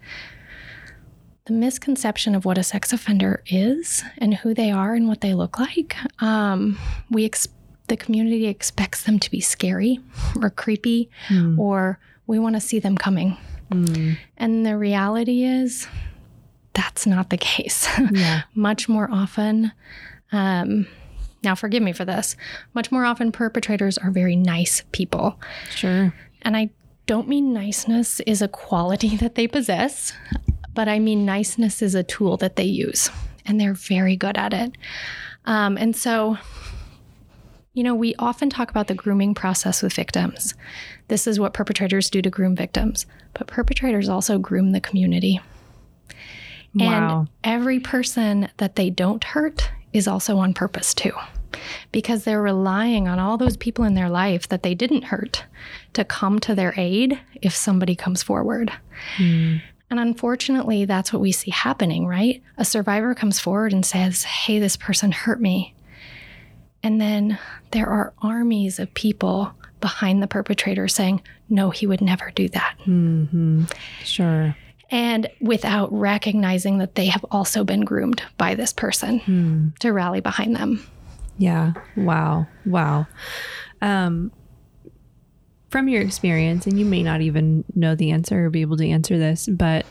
the 1.46 1.52
misconception 1.52 2.34
of 2.34 2.44
what 2.44 2.56
a 2.56 2.62
sex 2.62 2.92
offender 2.92 3.42
is 3.46 4.02
and 4.18 4.34
who 4.34 4.54
they 4.54 4.70
are 4.70 4.94
and 4.94 5.08
what 5.08 5.20
they 5.20 5.34
look 5.34 5.58
like. 5.58 5.96
Um, 6.20 6.78
we 7.10 7.26
ex- 7.26 7.48
the 7.88 7.96
community 7.96 8.46
expects 8.46 9.02
them 9.04 9.18
to 9.18 9.30
be 9.30 9.40
scary 9.40 10.00
or 10.40 10.50
creepy, 10.50 11.10
or 11.58 11.98
we 12.26 12.38
want 12.38 12.54
to 12.56 12.60
see 12.60 12.78
them 12.78 12.96
coming. 12.96 13.36
And 14.36 14.64
the 14.66 14.76
reality 14.76 15.42
is, 15.44 15.86
that's 16.74 17.06
not 17.06 17.30
the 17.30 17.36
case. 17.36 17.86
Yeah. 18.12 18.42
much 18.54 18.88
more 18.88 19.08
often, 19.10 19.72
um, 20.32 20.86
now 21.42 21.54
forgive 21.54 21.82
me 21.82 21.92
for 21.92 22.04
this, 22.04 22.36
much 22.72 22.90
more 22.92 23.04
often 23.04 23.32
perpetrators 23.32 23.98
are 23.98 24.10
very 24.10 24.36
nice 24.36 24.82
people. 24.92 25.38
Sure. 25.74 26.14
And 26.42 26.56
I 26.56 26.70
don't 27.06 27.28
mean 27.28 27.52
niceness 27.52 28.20
is 28.20 28.40
a 28.42 28.48
quality 28.48 29.16
that 29.22 29.34
they 29.34 29.46
possess, 29.46 30.12
but 30.74 30.88
I 30.88 30.98
mean 30.98 31.24
niceness 31.26 31.82
is 31.82 31.94
a 31.94 32.02
tool 32.02 32.36
that 32.38 32.56
they 32.56 32.64
use, 32.64 33.10
and 33.44 33.60
they're 33.60 33.74
very 33.74 34.16
good 34.16 34.36
at 34.36 34.52
it. 34.54 34.76
Um, 35.46 35.76
and 35.76 35.94
so, 35.94 36.38
you 37.74 37.82
know, 37.82 37.94
we 37.94 38.14
often 38.18 38.48
talk 38.48 38.70
about 38.70 38.86
the 38.86 38.94
grooming 38.94 39.34
process 39.34 39.82
with 39.82 39.92
victims. 39.92 40.54
This 41.08 41.26
is 41.26 41.38
what 41.38 41.52
perpetrators 41.52 42.08
do 42.08 42.22
to 42.22 42.30
groom 42.30 42.56
victims, 42.56 43.04
but 43.34 43.48
perpetrators 43.48 44.08
also 44.08 44.38
groom 44.38 44.70
the 44.70 44.80
community. 44.80 45.40
Wow. 46.74 47.20
And 47.20 47.28
every 47.42 47.80
person 47.80 48.48
that 48.56 48.76
they 48.76 48.90
don't 48.90 49.22
hurt 49.22 49.70
is 49.92 50.08
also 50.08 50.38
on 50.38 50.54
purpose 50.54 50.94
too, 50.94 51.12
because 51.92 52.24
they're 52.24 52.42
relying 52.42 53.08
on 53.08 53.18
all 53.18 53.36
those 53.36 53.56
people 53.56 53.84
in 53.84 53.94
their 53.94 54.08
life 54.08 54.48
that 54.48 54.62
they 54.62 54.74
didn't 54.74 55.02
hurt 55.02 55.44
to 55.94 56.04
come 56.04 56.38
to 56.40 56.54
their 56.54 56.74
aid 56.76 57.20
if 57.42 57.54
somebody 57.54 57.96
comes 57.96 58.22
forward. 58.22 58.72
Hmm. 59.16 59.56
And 59.90 60.00
unfortunately, 60.00 60.84
that's 60.84 61.12
what 61.12 61.22
we 61.22 61.30
see 61.30 61.50
happening, 61.50 62.06
right? 62.06 62.42
A 62.56 62.64
survivor 62.64 63.14
comes 63.14 63.38
forward 63.38 63.72
and 63.72 63.84
says, 63.84 64.24
Hey, 64.24 64.58
this 64.58 64.76
person 64.76 65.12
hurt 65.12 65.40
me. 65.40 65.73
And 66.84 67.00
then 67.00 67.38
there 67.72 67.88
are 67.88 68.12
armies 68.22 68.78
of 68.78 68.92
people 68.94 69.52
behind 69.80 70.22
the 70.22 70.26
perpetrator 70.26 70.86
saying, 70.86 71.22
No, 71.48 71.70
he 71.70 71.86
would 71.86 72.00
never 72.00 72.30
do 72.34 72.48
that. 72.50 72.76
hmm 72.84 73.64
Sure. 74.04 74.54
And 74.90 75.28
without 75.40 75.92
recognizing 75.92 76.78
that 76.78 76.94
they 76.94 77.06
have 77.06 77.24
also 77.30 77.64
been 77.64 77.80
groomed 77.80 78.22
by 78.36 78.54
this 78.54 78.72
person 78.72 79.72
to 79.80 79.92
rally 79.92 80.20
behind 80.20 80.54
them. 80.54 80.86
Yeah. 81.38 81.72
Wow. 81.96 82.46
Wow. 82.64 83.06
Um, 83.82 84.30
from 85.70 85.88
your 85.88 86.02
experience, 86.02 86.66
and 86.66 86.78
you 86.78 86.84
may 86.84 87.02
not 87.02 87.20
even 87.22 87.64
know 87.74 87.96
the 87.96 88.12
answer 88.12 88.44
or 88.46 88.50
be 88.50 88.60
able 88.60 88.76
to 88.76 88.88
answer 88.88 89.18
this, 89.18 89.48
but 89.50 89.86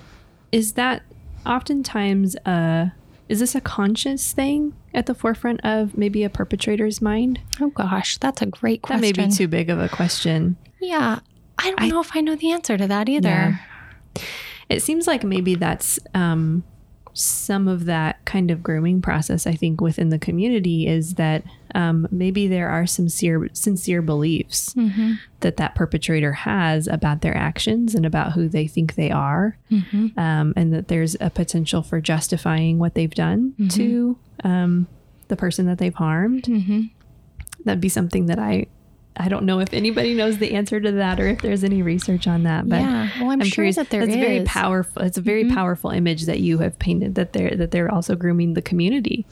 is 0.54 0.74
that 0.74 1.02
oftentimes 1.46 2.38
uh 2.46 2.86
is 3.28 3.40
this 3.40 3.54
a 3.56 3.60
conscious 3.60 4.32
thing 4.32 4.74
at 4.94 5.06
the 5.06 5.16
forefront 5.16 5.62
of 5.64 5.98
maybe 5.98 6.24
a 6.24 6.30
perpetrator's 6.30 7.02
mind? 7.02 7.40
Oh 7.60 7.70
gosh, 7.70 8.18
that's 8.18 8.42
a 8.42 8.46
great 8.46 8.82
question. 8.82 9.02
That 9.02 9.18
may 9.18 9.28
be 9.28 9.32
too 9.32 9.48
big 9.48 9.70
of 9.70 9.80
a 9.80 9.90
question. 9.90 10.58
yeah, 10.82 11.20
I 11.58 11.72
don't 11.72 11.90
know 11.90 12.02
if 12.02 12.16
I 12.16 12.22
know 12.22 12.36
the 12.36 12.52
answer 12.52 12.78
to 12.78 12.88
that 12.88 13.10
either. 13.10 13.30
Yeah. 13.30 14.24
It 14.70 14.82
seems 14.82 15.08
like 15.08 15.24
maybe 15.24 15.56
that's 15.56 16.00
um, 16.14 16.64
some 17.14 17.68
of 17.68 17.86
that 17.86 18.24
kind 18.26 18.50
of 18.52 18.64
grooming 18.64 19.02
process. 19.02 19.46
I 19.46 19.54
think 19.54 19.82
within 19.82 20.10
the 20.10 20.20
community 20.20 20.88
is 20.88 21.16
that 21.16 21.44
um, 21.76 22.08
maybe 22.12 22.48
there 22.48 22.70
are 22.70 22.86
some 22.86 23.10
sincere, 23.10 23.50
sincere 23.54 24.02
beliefs 24.02 24.74
Mm-hmm. 24.76 25.14
that 25.42 25.58
that 25.58 25.76
perpetrator 25.76 26.34
has 26.34 26.88
about 26.88 27.22
their 27.22 27.36
actions 27.36 27.94
and 27.96 28.06
about 28.06 28.34
who 28.34 28.48
they 28.48 28.68
think 28.68 28.96
they 28.96 29.12
are, 29.12 29.58
Mm-hmm. 29.72 30.18
um, 30.20 30.54
and 30.56 30.74
that 30.74 30.88
there's 30.88 31.16
a 31.20 31.30
potential 31.30 31.82
for 31.84 32.00
justifying 32.02 32.80
what 32.80 32.96
they've 32.96 33.14
done 33.14 33.54
to 33.70 34.18
um, 34.44 34.88
the 35.28 35.36
person 35.36 35.66
that 35.66 35.78
they've 35.78 35.94
harmed. 35.96 36.44
Mm-hmm. 36.44 36.82
That'd 37.66 37.82
be 37.82 37.90
something 37.90 38.26
that 38.28 38.40
I. 38.40 38.68
I 39.16 39.30
don't 39.30 39.46
know 39.46 39.60
if 39.60 39.74
anybody 39.74 40.16
knows 40.16 40.40
the 40.40 40.54
answer 40.54 40.80
to 40.82 40.92
that 40.94 41.20
or 41.20 41.28
if 41.28 41.42
there's 41.42 41.64
any 41.64 41.82
research 41.84 42.26
on 42.28 42.44
that, 42.44 42.68
but 42.68 42.82
yeah, 42.82 43.10
well, 43.20 43.30
I'm, 43.30 43.42
I'm 43.42 43.48
sure 43.48 43.56
curious. 43.64 43.76
that 43.76 43.90
there 43.92 44.06
That's 44.06 44.18
is. 44.18 44.24
very 44.26 44.44
powerful. 44.44 45.04
It's 45.04 45.18
a 45.20 45.22
very 45.22 45.50
powerful 45.50 45.92
image 45.92 46.26
that 46.26 46.40
you 46.40 46.58
have 46.60 46.80
painted 46.80 47.16
that 47.16 47.34
they're 47.34 47.56
that 47.56 47.70
they're 47.72 47.94
also 47.94 48.16
grooming 48.16 48.54
the 48.56 48.62
community. 48.64 49.26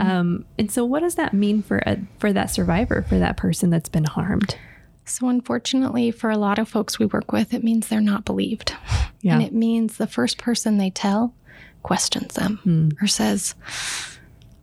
Um, 0.00 0.44
and 0.58 0.70
so, 0.70 0.84
what 0.84 1.00
does 1.00 1.16
that 1.16 1.34
mean 1.34 1.62
for 1.62 1.78
a, 1.84 1.98
for 2.18 2.32
that 2.32 2.50
survivor, 2.50 3.02
for 3.08 3.18
that 3.18 3.36
person 3.36 3.68
that's 3.70 3.88
been 3.90 4.04
harmed? 4.04 4.56
So, 5.04 5.28
unfortunately, 5.28 6.10
for 6.10 6.30
a 6.30 6.36
lot 6.38 6.58
of 6.58 6.68
folks 6.68 6.98
we 6.98 7.06
work 7.06 7.30
with, 7.32 7.52
it 7.54 7.62
means 7.64 7.88
they're 7.88 8.00
not 8.00 8.24
believed. 8.24 8.74
Yeah. 9.20 9.34
And 9.34 9.42
it 9.42 9.52
means 9.52 9.96
the 9.98 10.06
first 10.06 10.38
person 10.38 10.78
they 10.78 10.90
tell 10.90 11.34
questions 11.82 12.34
them 12.34 12.58
Hmm. 12.62 12.88
or 13.02 13.06
says, 13.06 13.54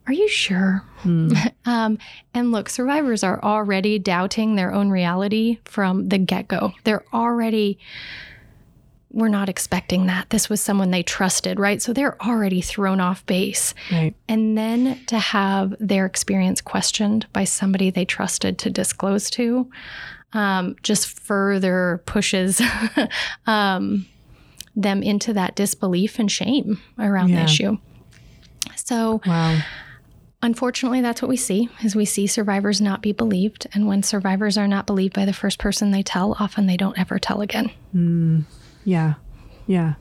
Are 0.08 0.14
you 0.14 0.28
sure? 0.28 0.84
Hmm. 1.00 1.32
Um, 1.68 1.98
and 2.36 2.52
look, 2.52 2.70
survivors 2.70 3.24
are 3.24 3.42
already 3.44 3.98
doubting 3.98 4.56
their 4.56 4.72
own 4.72 4.92
reality 4.92 5.58
from 5.66 6.10
the 6.10 6.20
get 6.20 6.48
go. 6.48 6.74
They're 6.84 7.04
already, 7.12 7.80
we're 9.12 9.30
not 9.30 9.50
expecting 9.50 10.06
that. 10.06 10.30
This 10.30 10.48
was 10.48 10.62
someone 10.62 10.92
they 10.92 11.02
trusted, 11.02 11.60
right? 11.60 11.82
So 11.82 11.92
they're 11.92 12.22
already 12.24 12.62
thrown 12.62 13.00
off 13.00 13.26
base. 13.26 13.74
Right. 13.92 14.14
And 14.30 14.56
then 14.56 15.04
to 15.08 15.18
have 15.18 15.74
their 15.80 16.06
experience 16.06 16.62
questioned 16.62 17.26
by 17.34 17.46
somebody 17.46 17.90
they 17.90 18.06
trusted 18.06 18.60
to 18.60 18.70
disclose 18.70 19.32
to 19.32 19.68
um, 20.34 20.76
just 20.84 21.08
further 21.20 22.04
pushes 22.06 22.62
um, 23.48 24.06
them 24.76 25.02
into 25.02 25.34
that 25.34 25.56
disbelief 25.56 26.20
and 26.20 26.32
shame 26.32 26.80
around 27.00 27.30
Yeah. 27.30 27.38
the 27.38 27.44
issue. 27.46 27.78
So, 28.76 29.22
Wow. 29.26 29.60
Unfortunately, 30.46 31.02
that's 31.02 31.22
what 31.22 31.30
we 31.30 31.38
see 31.38 31.70
is 31.84 31.96
we 31.96 32.06
see 32.06 32.28
survivors 32.28 32.80
not 32.80 33.02
be 33.02 33.12
believed. 33.12 33.68
And 33.74 33.88
when 33.88 34.04
survivors 34.04 34.58
are 34.58 34.68
not 34.68 34.86
believed 34.86 35.14
by 35.14 35.26
the 35.26 35.34
first 35.34 35.60
person 35.60 35.92
they 35.92 36.04
tell, 36.04 36.36
often 36.40 36.68
they 36.68 36.78
don't 36.78 36.98
ever 36.98 37.20
tell 37.20 37.42
again. 37.42 37.72
Yeah. 38.86 39.16
Yeah. 39.68 39.96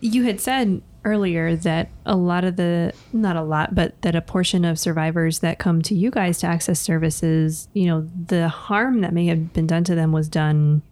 You 0.00 0.24
had 0.24 0.40
said 0.40 0.82
earlier 1.04 1.54
that 1.54 1.90
a 2.04 2.16
lot 2.16 2.44
of 2.44 2.56
the, 2.56 2.92
not 3.12 3.36
a 3.36 3.42
lot, 3.42 3.74
but 3.74 4.00
that 4.02 4.16
a 4.16 4.20
portion 4.20 4.64
of 4.64 4.78
survivors 4.78 5.38
that 5.38 5.58
come 5.58 5.80
to 5.82 5.94
you 5.94 6.10
guys 6.10 6.38
to 6.38 6.46
access 6.46 6.80
services, 6.80 7.68
you 7.72 7.86
know, 7.86 8.08
the 8.26 8.48
harm 8.48 9.02
that 9.02 9.12
may 9.12 9.26
have 9.26 9.52
been 9.52 9.66
done 9.66 9.84
to 9.84 9.94
them 9.94 10.12
was 10.12 10.28
done 10.28 10.82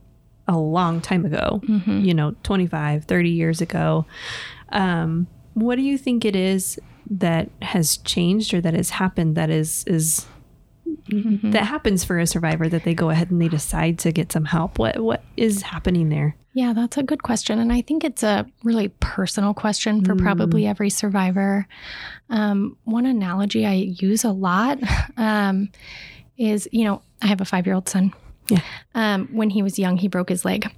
a 0.47 0.59
long 0.59 1.01
time 1.01 1.25
ago, 1.25 1.61
you 1.87 2.15
know, 2.15 2.35
25, 2.43 3.05
30 3.05 3.31
years 3.31 3.61
ago. 3.61 4.07
Um, 4.69 5.27
what 5.55 5.77
do 5.77 5.83
you 5.83 5.99
think 5.99 6.25
it 6.25 6.37
is 6.37 6.79
that 7.11 7.51
has 7.63 7.99
changed 7.99 8.55
or 8.55 8.61
that 8.61 8.75
has 8.75 8.91
happened 8.91 9.37
that 9.37 9.51
is, 9.51 9.85
is, 9.87 10.27
that 11.09 11.65
happens 11.65 12.05
for 12.05 12.19
a 12.19 12.27
survivor 12.27 12.69
that 12.69 12.85
they 12.85 12.95
go 12.95 13.11
ahead 13.11 13.31
and 13.31 13.41
they 13.41 13.49
decide 13.49 13.99
to 14.01 14.13
get 14.13 14.33
some 14.33 14.45
help? 14.45 14.79
What, 14.79 15.01
what 15.01 15.23
is 15.37 15.63
happening 15.63 16.09
there? 16.09 16.37
Yeah, 16.55 16.75
that's 16.75 16.99
a 16.99 17.03
good 17.03 17.23
question. 17.23 17.59
And 17.59 17.73
I 17.73 17.81
think 17.81 18.05
it's 18.05 18.23
a 18.23 18.47
really 18.63 18.89
personal 19.01 19.55
question 19.55 20.05
for 20.05 20.15
probably 20.15 20.67
every 20.67 20.91
survivor. 20.91 21.67
Um, 22.29 22.77
one 22.85 23.07
analogy 23.07 23.65
I 23.65 23.73
use 23.73 24.25
a 24.25 24.33
lot 24.33 24.79
um, 25.17 25.71
is 26.37 26.69
you 26.71 26.85
know, 26.85 27.03
I 27.23 27.27
have 27.29 27.41
a 27.41 27.47
five 27.47 27.67
year 27.67 27.75
old 27.75 27.89
son. 27.89 28.13
Yeah. 28.49 28.61
Um, 28.95 29.29
when 29.33 29.51
he 29.51 29.63
was 29.63 29.79
young, 29.79 29.97
he 29.97 30.09
broke 30.09 30.29
his 30.29 30.45
leg. 30.45 30.71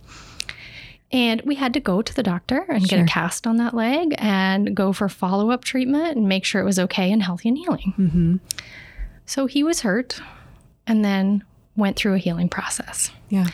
And 1.14 1.40
we 1.42 1.54
had 1.54 1.72
to 1.74 1.80
go 1.80 2.02
to 2.02 2.12
the 2.12 2.24
doctor 2.24 2.66
and 2.68 2.82
get 2.88 2.98
a 2.98 3.04
cast 3.04 3.46
on 3.46 3.56
that 3.58 3.72
leg 3.72 4.16
and 4.18 4.74
go 4.74 4.92
for 4.92 5.08
follow 5.08 5.52
up 5.52 5.62
treatment 5.62 6.16
and 6.16 6.28
make 6.28 6.44
sure 6.44 6.60
it 6.60 6.64
was 6.64 6.78
okay 6.80 7.12
and 7.12 7.22
healthy 7.22 7.48
and 7.50 7.56
healing. 7.56 7.94
Mm-hmm. 7.96 8.36
So 9.24 9.46
he 9.46 9.62
was 9.62 9.82
hurt 9.82 10.20
and 10.88 11.04
then 11.04 11.44
went 11.76 11.94
through 11.94 12.14
a 12.14 12.18
healing 12.18 12.48
process. 12.48 13.12
Yeah. 13.28 13.46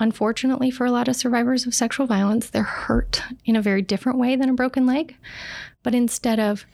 Unfortunately, 0.00 0.72
for 0.72 0.84
a 0.84 0.90
lot 0.90 1.06
of 1.06 1.14
survivors 1.14 1.68
of 1.68 1.74
sexual 1.74 2.08
violence, 2.08 2.50
they're 2.50 2.64
hurt 2.64 3.22
in 3.44 3.54
a 3.54 3.62
very 3.62 3.82
different 3.82 4.18
way 4.18 4.34
than 4.34 4.48
a 4.48 4.54
broken 4.54 4.84
leg. 4.84 5.16
But 5.84 5.94
instead 5.94 6.40
of 6.40 6.66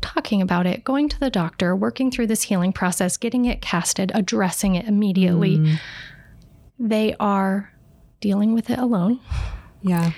talking 0.00 0.40
about 0.40 0.66
it, 0.66 0.84
going 0.84 1.10
to 1.10 1.20
the 1.20 1.28
doctor, 1.28 1.76
working 1.76 2.10
through 2.10 2.28
this 2.28 2.44
healing 2.44 2.72
process, 2.72 3.18
getting 3.18 3.44
it 3.44 3.60
casted, 3.60 4.10
addressing 4.14 4.74
it 4.74 4.86
immediately, 4.86 5.78
they 6.78 7.14
are 7.20 7.71
dealing 8.22 8.54
with 8.54 8.70
it 8.70 8.78
alone. 8.78 9.20
Yeah. 9.82 10.12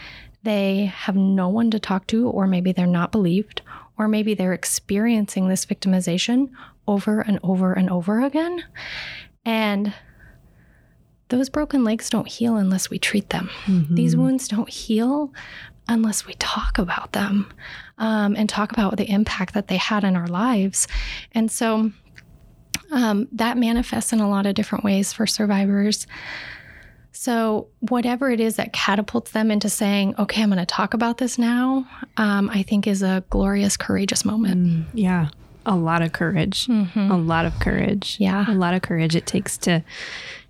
They 0.45 0.93
have 0.95 1.17
no 1.17 1.49
one 1.49 1.73
to 1.73 1.81
talk 1.81 2.07
to, 2.09 2.29
or 2.29 2.47
maybe 2.47 2.71
they're 2.71 2.87
not 2.87 3.11
believed, 3.11 3.63
or 3.99 4.07
maybe 4.07 4.35
they're 4.35 4.53
experiencing 4.53 5.49
this 5.49 5.67
victimization 5.67 6.51
over 6.87 7.21
and 7.21 7.41
over 7.43 7.73
and 7.73 7.91
over 7.91 8.21
again. 8.21 8.63
And 9.45 9.93
those 11.31 11.49
broken 11.49 11.83
legs 11.83 12.11
don't 12.11 12.29
heal 12.29 12.57
unless 12.57 12.91
we 12.91 12.99
treat 12.99 13.31
them. 13.31 13.49
These 13.95 14.15
wounds 14.15 14.47
don't 14.47 14.69
heal 14.69 15.33
unless 15.89 16.27
we 16.27 16.35
talk 16.35 16.79
about 16.79 17.13
them 17.13 17.51
um, 17.99 18.37
and 18.37 18.49
talk 18.49 18.73
about 18.73 18.97
the 18.99 19.11
impact 19.11 19.55
that 19.55 19.69
they 19.69 19.77
had 19.79 20.05
in 20.05 20.17
our 20.17 20.29
lives. 20.29 20.87
And 21.33 21.51
so 21.51 21.91
um, 22.93 23.29
that 23.33 23.57
manifests 23.57 24.13
in 24.13 24.21
a 24.21 24.29
lot 24.29 24.47
of 24.47 24.55
different 24.55 24.85
ways 24.85 25.13
for 25.13 25.27
survivors. 25.27 26.07
So, 27.17 27.69
whatever 27.79 28.29
it 28.31 28.41
is 28.41 28.57
that 28.57 28.73
catapults 28.73 29.31
them 29.31 29.53
into 29.53 29.71
saying, 29.71 30.17
okay, 30.19 30.43
I'm 30.43 30.49
going 30.49 30.59
to 30.59 30.67
talk 30.67 30.95
about 30.95 31.19
this 31.19 31.39
now, 31.39 31.87
um, 32.17 32.51
I 32.51 32.65
think 32.65 32.89
is 32.89 33.03
a 33.03 33.23
glorious, 33.31 33.77
courageous 33.77 34.25
moment. 34.25 34.89
Yeah. 34.95 35.29
A 35.65 35.77
lot 35.77 36.03
of 36.03 36.13
courage. 36.13 36.69
A 36.69 37.17
lot 37.17 37.47
of 37.47 37.59
courage. 37.61 38.17
Yeah. 38.19 38.45
A 38.49 38.53
lot 38.53 38.75
of 38.75 38.83
courage 38.83 39.15
it 39.17 39.27
takes 39.27 39.57
to 39.59 39.83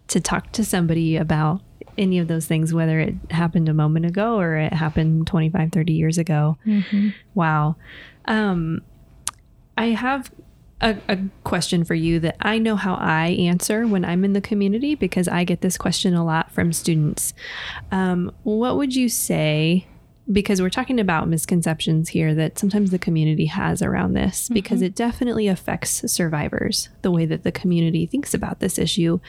to 0.09 0.21
talk 0.21 0.53
to 0.53 0.65
somebody 0.65 1.17
about 1.17 1.61
any 1.97 2.19
of 2.19 2.29
those 2.29 2.47
things 2.47 2.75
whether 2.75 2.99
it 2.99 3.15
happened 3.31 3.69
a 3.69 3.75
moment 3.75 4.05
ago 4.05 4.39
or 4.39 4.57
it 4.57 4.73
happened 4.73 5.27
25 5.27 5.71
30 5.71 5.93
years 5.93 6.19
ago. 6.19 6.57
Wow. 7.35 7.77
Um 8.25 8.81
I 9.79 9.87
have 9.91 10.31
a, 10.81 10.97
a 11.09 11.19
question 11.45 11.85
for 11.85 11.95
you 11.95 12.21
that 12.21 12.37
I 12.41 12.59
know 12.59 12.77
how 12.77 12.95
I 12.95 13.29
answer 13.29 13.87
when 13.87 14.05
I'm 14.05 14.25
in 14.25 14.33
the 14.33 14.41
community 14.41 14.95
because 14.95 15.29
I 15.29 15.45
get 15.45 15.61
this 15.61 15.79
question 15.79 16.15
a 16.15 16.25
lot 16.25 16.51
from 16.51 16.73
students. 16.73 17.33
Um, 17.91 18.33
what 18.43 18.77
would 18.77 18.95
you 18.95 19.09
say? 19.09 19.87
Because 20.31 20.63
we're 20.63 20.71
talking 20.71 20.99
about 20.99 21.29
misconceptions 21.29 22.09
here 22.09 22.35
that 22.35 22.59
sometimes 22.59 22.91
the 22.91 22.99
community 22.99 23.45
has 23.47 23.83
around 23.83 24.15
this, 24.15 24.49
because 24.49 24.81
it 24.81 24.95
definitely 24.95 25.49
affects 25.49 26.11
survivors, 26.11 26.89
the 27.03 27.11
way 27.11 27.27
that 27.27 27.43
the 27.43 27.53
community 27.53 28.07
thinks 28.07 28.33
about 28.33 28.59
this 28.59 28.79
issue, 28.79 29.21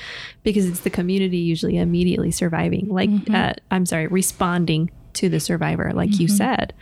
because 0.44 0.66
it's 0.66 0.80
the 0.82 0.90
community 0.90 1.38
usually 1.38 1.78
immediately 1.78 2.32
surviving, 2.32 2.88
like, 2.88 3.10
uh, 3.30 3.54
I'm 3.70 3.86
sorry, 3.86 4.08
responding 4.08 4.90
to 5.14 5.28
the 5.28 5.42
survivor, 5.42 5.92
like 5.94 6.18
you 6.18 6.30
said 6.30 6.74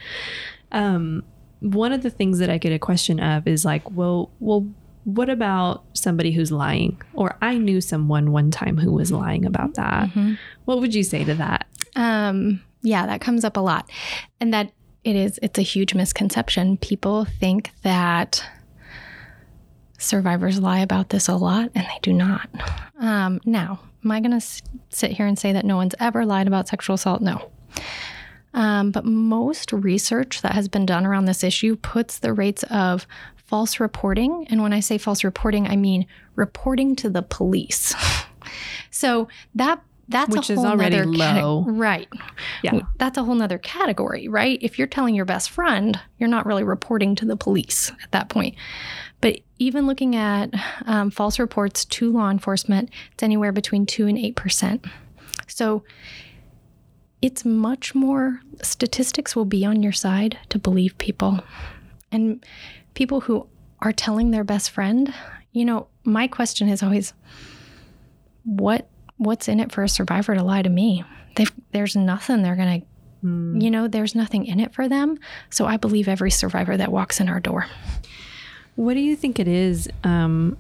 um, 0.74 1.24
one 1.64 1.94
of 1.94 2.04
the 2.04 2.10
things 2.10 2.40
that 2.40 2.50
I 2.50 2.58
get 2.58 2.74
a 2.74 2.80
question 2.80 3.20
of 3.20 3.48
is 3.48 3.64
like, 3.64 3.90
well, 3.92 4.30
well, 4.40 4.68
what 5.06 5.30
about 5.30 5.84
somebody 5.94 6.32
who's 6.32 6.52
lying? 6.52 7.02
Or 7.14 7.38
I 7.42 7.58
knew 7.58 7.82
someone 7.82 8.32
one 8.32 8.52
time 8.52 8.78
who 8.78 8.92
was 8.92 9.12
lying 9.12 9.46
about 9.46 9.74
that. 9.76 10.10
What 10.66 10.80
would 10.80 10.94
you 10.94 11.04
say 11.04 11.24
to 11.24 11.34
that? 11.36 11.68
Um, 11.96 12.62
yeah, 12.82 13.06
that 13.06 13.22
comes 13.22 13.44
up 13.46 13.58
a 13.58 13.62
lot. 13.62 13.90
And 14.40 14.54
that 14.54 14.72
it 15.04 15.16
is, 15.16 15.40
it's 15.42 15.58
a 15.58 15.64
huge 15.64 15.94
misconception. 15.94 16.78
People 16.78 17.26
think 17.26 17.72
that 17.84 18.44
survivors 19.98 20.60
lie 20.60 20.80
about 20.80 21.10
this 21.10 21.28
a 21.28 21.36
lot, 21.36 21.70
and 21.76 21.86
they 21.86 22.00
do 22.02 22.14
not. 22.14 22.50
Um, 23.00 23.40
now, 23.46 23.80
am 24.04 24.12
I 24.12 24.20
going 24.20 24.38
to 24.38 24.46
sit 24.90 25.12
here 25.12 25.26
and 25.26 25.40
say 25.40 25.54
that 25.54 25.66
no 25.66 25.78
one's 25.78 25.96
ever 26.00 26.26
lied 26.26 26.48
about 26.48 26.68
sexual 26.68 26.96
assault? 26.96 27.22
No. 27.22 27.50
Um, 28.54 28.92
but 28.92 29.06
most 29.06 29.72
research 29.74 30.42
that 30.44 30.54
has 30.54 30.68
been 30.68 30.86
done 30.86 31.06
around 31.06 31.26
this 31.26 31.44
issue 31.44 31.76
puts 31.76 32.20
the 32.20 32.34
rates 32.34 32.64
of 32.70 33.08
false 33.36 33.80
reporting, 33.80 34.48
and 34.50 34.62
when 34.62 34.74
I 34.74 34.80
say 34.80 34.98
false 34.98 35.24
reporting, 35.24 35.68
I 35.68 35.76
mean 35.76 36.06
reporting 36.36 36.96
to 36.98 37.10
the 37.10 37.22
police. 37.22 37.94
so 38.92 39.28
that 39.56 39.82
that's 40.10 40.36
Which 40.36 40.50
a 40.50 40.54
is 40.54 40.60
whole 40.60 40.68
already 40.68 40.98
nother 40.98 41.12
cate- 41.12 41.42
low. 41.42 41.64
right? 41.68 42.08
Yeah. 42.62 42.82
that's 42.98 43.18
a 43.18 43.24
whole 43.24 43.36
nother 43.36 43.58
category, 43.58 44.28
right? 44.28 44.60
If 44.62 44.78
you're 44.78 44.88
telling 44.88 45.16
your 45.16 45.24
best 45.26 45.50
friend, 45.50 45.98
you're 46.20 46.30
not 46.30 46.46
really 46.46 46.64
reporting 46.64 47.16
to 47.16 47.26
the 47.26 47.38
police 47.38 47.90
at 48.04 48.12
that 48.12 48.28
point. 48.28 48.56
But 49.22 49.40
even 49.60 49.88
looking 49.88 50.18
at 50.18 50.50
um, 50.86 51.10
false 51.10 51.40
reports 51.40 51.86
to 51.86 52.12
law 52.12 52.30
enforcement, 52.30 52.90
it's 53.14 53.24
anywhere 53.24 53.54
between 53.54 53.86
two 53.86 54.06
and 54.08 54.18
eight 54.18 54.36
percent. 54.36 54.86
So 55.48 55.84
it's 57.24 57.46
much 57.46 57.96
more 57.96 58.42
statistics 58.62 59.36
will 59.36 59.46
be 59.46 59.66
on 59.66 59.82
your 59.82 59.94
side 59.94 60.38
to 60.50 60.60
believe 60.60 60.98
people. 60.98 61.40
And 62.12 62.46
people 62.94 63.22
who 63.22 63.48
are 63.80 63.94
telling 63.94 64.32
their 64.32 64.44
best 64.44 64.70
friend 64.72 65.14
you 65.54 65.64
know 65.64 65.88
my 66.04 66.28
question 66.28 66.68
is 66.68 66.84
always 66.84 67.14
what 68.44 68.90
what's 69.18 69.48
in 69.48 69.60
it 69.60 69.72
for 69.72 69.84
a 69.84 69.90
survivor 69.90 70.36
to 70.36 70.44
lie 70.44 70.62
to 70.62 70.70
me? 70.70 71.04
They've, 71.36 71.52
there's 71.72 71.96
nothing 71.96 72.42
they're 72.42 72.58
gonna 72.58 72.82
you 73.22 73.72
know 73.72 73.88
there's 73.88 74.16
nothing 74.16 74.46
in 74.46 74.60
it 74.60 74.74
for 74.74 74.90
them. 74.90 75.18
So 75.50 75.66
i 75.66 75.78
believe 75.78 76.10
every 76.10 76.32
survivor 76.32 76.76
that 76.76 76.92
walks 76.92 77.22
in 77.22 77.30
our 77.30 77.40
door. 77.40 77.68
What 78.76 78.96
do 78.96 79.00
you 79.00 79.16
think 79.16 79.40
it 79.40 79.48
is 79.48 79.88
um, 80.04 80.58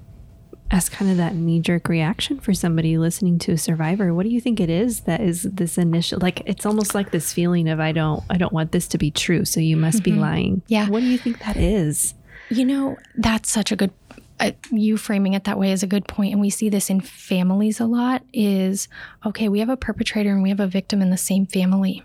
as 0.73 0.89
kind 0.89 1.11
of 1.11 1.17
that 1.17 1.35
knee 1.35 1.59
jerk 1.59 1.87
reaction 1.87 2.39
for 2.39 2.51
somebody 2.51 2.97
listening 2.97 3.37
to 3.37 3.51
a 3.51 3.57
survivor? 3.57 4.11
What 4.11 4.23
do 4.23 4.29
you 4.29 4.41
think 4.41 4.59
it 4.59 4.71
is 4.71 5.01
that 5.01 5.21
is 5.21 5.43
this 5.43 5.77
initial 5.77 6.17
like 6.19 6.41
it's 6.47 6.65
almost 6.65 6.95
like 6.95 7.11
this 7.11 7.31
feeling 7.31 7.69
of 7.69 7.79
I 7.79 7.91
don't 7.91 8.23
I 8.31 8.37
don't 8.37 8.51
want 8.51 8.71
this 8.71 8.87
to 8.89 8.97
be 8.97 9.11
true, 9.11 9.45
so 9.45 9.59
you 9.59 9.77
must 9.77 10.01
be 10.01 10.11
lying. 10.13 10.63
Yeah. 10.67 10.89
What 10.89 11.01
do 11.01 11.05
you 11.05 11.19
think 11.19 11.39
that 11.45 11.57
is? 11.57 12.15
You 12.49 12.65
know, 12.65 12.97
that's 13.15 13.51
such 13.51 13.71
a 13.71 13.75
good 13.75 13.91
uh, 14.39 14.51
you 14.71 14.97
framing 14.97 15.33
it 15.33 15.43
that 15.43 15.59
way 15.59 15.71
is 15.71 15.83
a 15.83 15.87
good 15.87 16.07
point 16.07 16.31
and 16.31 16.41
we 16.41 16.49
see 16.49 16.67
this 16.67 16.89
in 16.89 16.99
families 16.99 17.79
a 17.79 17.85
lot 17.85 18.23
is 18.33 18.87
okay 19.23 19.47
we 19.47 19.59
have 19.59 19.69
a 19.69 19.77
perpetrator 19.77 20.31
and 20.31 20.41
we 20.41 20.49
have 20.49 20.59
a 20.59 20.65
victim 20.65 21.03
in 21.03 21.11
the 21.11 21.17
same 21.17 21.45
family 21.45 22.03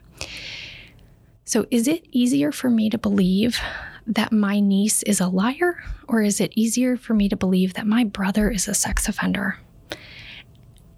so 1.47 1.65
is 1.71 1.89
it 1.89 2.07
easier 2.13 2.53
for 2.53 2.69
me 2.69 2.91
to 2.91 2.99
believe 2.99 3.59
that 4.09 4.33
my 4.33 4.59
niece 4.59 5.03
is 5.05 5.21
a 5.21 5.29
liar 5.29 5.83
or 6.09 6.23
is 6.23 6.41
it 6.41 6.53
easier 6.57 6.97
for 6.97 7.15
me 7.15 7.29
to 7.29 7.37
believe 7.37 7.75
that 7.75 7.87
my 7.87 8.03
brother 8.05 8.51
is 8.51 8.67
a 8.67 8.75
sex 8.75 9.09
offender 9.09 9.59